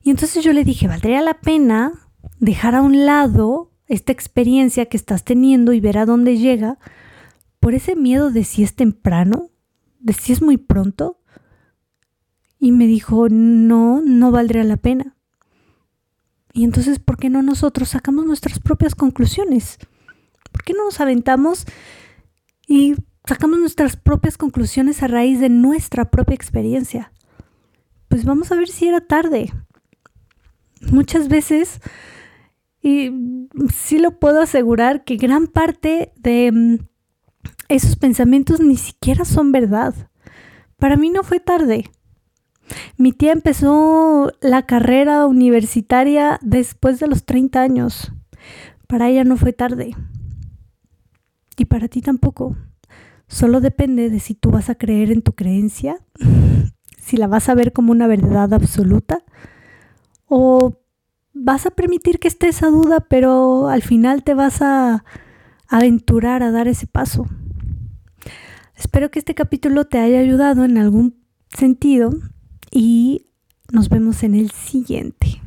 Y 0.03 0.09
entonces 0.09 0.43
yo 0.43 0.53
le 0.53 0.63
dije, 0.63 0.87
valdría 0.87 1.21
la 1.21 1.35
pena 1.35 1.91
dejar 2.39 2.75
a 2.75 2.81
un 2.81 3.05
lado 3.05 3.66
esta 3.87 4.11
experiencia 4.11 4.85
que 4.85 4.97
estás 4.97 5.23
teniendo 5.23 5.73
y 5.73 5.79
ver 5.79 5.97
a 5.97 6.05
dónde 6.05 6.37
llega 6.37 6.77
por 7.59 7.73
ese 7.73 7.95
miedo 7.95 8.31
de 8.31 8.43
si 8.43 8.63
es 8.63 8.75
temprano, 8.75 9.49
de 9.99 10.13
si 10.13 10.33
es 10.33 10.41
muy 10.41 10.57
pronto. 10.57 11.19
Y 12.59 12.71
me 12.71 12.87
dijo, 12.87 13.27
no, 13.29 14.01
no 14.01 14.31
valdría 14.31 14.63
la 14.63 14.77
pena. 14.77 15.15
Y 16.53 16.63
entonces, 16.63 16.99
¿por 16.99 17.17
qué 17.17 17.29
no 17.29 17.43
nosotros 17.43 17.89
sacamos 17.89 18.25
nuestras 18.25 18.59
propias 18.59 18.95
conclusiones? 18.95 19.77
¿Por 20.51 20.63
qué 20.63 20.73
no 20.73 20.85
nos 20.85 20.99
aventamos 20.99 21.65
y 22.67 22.95
sacamos 23.25 23.59
nuestras 23.59 23.95
propias 23.95 24.37
conclusiones 24.37 25.03
a 25.03 25.07
raíz 25.07 25.39
de 25.39 25.49
nuestra 25.49 26.09
propia 26.09 26.35
experiencia? 26.35 27.11
Pues 28.07 28.25
vamos 28.25 28.51
a 28.51 28.55
ver 28.55 28.69
si 28.69 28.87
era 28.87 29.01
tarde. 29.01 29.53
Muchas 30.91 31.27
veces 31.27 31.79
y 32.81 33.11
sí 33.73 33.99
lo 33.99 34.19
puedo 34.19 34.41
asegurar 34.41 35.03
que 35.03 35.17
gran 35.17 35.47
parte 35.47 36.11
de 36.17 36.51
mm, 36.51 36.75
esos 37.69 37.95
pensamientos 37.95 38.59
ni 38.59 38.77
siquiera 38.77 39.25
son 39.25 39.51
verdad. 39.51 39.93
Para 40.77 40.97
mí 40.97 41.09
no 41.09 41.23
fue 41.23 41.39
tarde. 41.39 41.89
Mi 42.97 43.11
tía 43.11 43.31
empezó 43.31 44.31
la 44.41 44.65
carrera 44.65 45.25
universitaria 45.25 46.39
después 46.41 46.99
de 46.99 47.07
los 47.07 47.25
30 47.25 47.61
años. 47.61 48.11
Para 48.87 49.09
ella 49.09 49.23
no 49.23 49.37
fue 49.37 49.53
tarde. 49.53 49.95
Y 51.57 51.65
para 51.65 51.87
ti 51.87 52.01
tampoco. 52.01 52.55
Solo 53.27 53.59
depende 53.59 54.09
de 54.09 54.19
si 54.19 54.35
tú 54.35 54.51
vas 54.51 54.69
a 54.69 54.75
creer 54.75 55.11
en 55.11 55.21
tu 55.21 55.33
creencia, 55.33 55.97
si 56.97 57.17
la 57.17 57.27
vas 57.27 57.49
a 57.49 57.55
ver 57.55 57.73
como 57.73 57.91
una 57.91 58.07
verdad 58.07 58.53
absoluta, 58.53 59.23
o 60.27 60.77
vas 61.39 61.65
a 61.65 61.71
permitir 61.71 62.19
que 62.19 62.27
esté 62.27 62.47
esa 62.47 62.67
duda, 62.67 62.99
pero 63.01 63.69
al 63.69 63.81
final 63.81 64.23
te 64.23 64.33
vas 64.33 64.61
a 64.61 65.03
aventurar 65.67 66.43
a 66.43 66.51
dar 66.51 66.67
ese 66.67 66.87
paso. 66.87 67.27
Espero 68.75 69.11
que 69.11 69.19
este 69.19 69.35
capítulo 69.35 69.85
te 69.85 69.99
haya 69.99 70.19
ayudado 70.19 70.63
en 70.63 70.77
algún 70.77 71.15
sentido 71.49 72.11
y 72.71 73.27
nos 73.71 73.89
vemos 73.89 74.23
en 74.23 74.35
el 74.35 74.51
siguiente. 74.51 75.41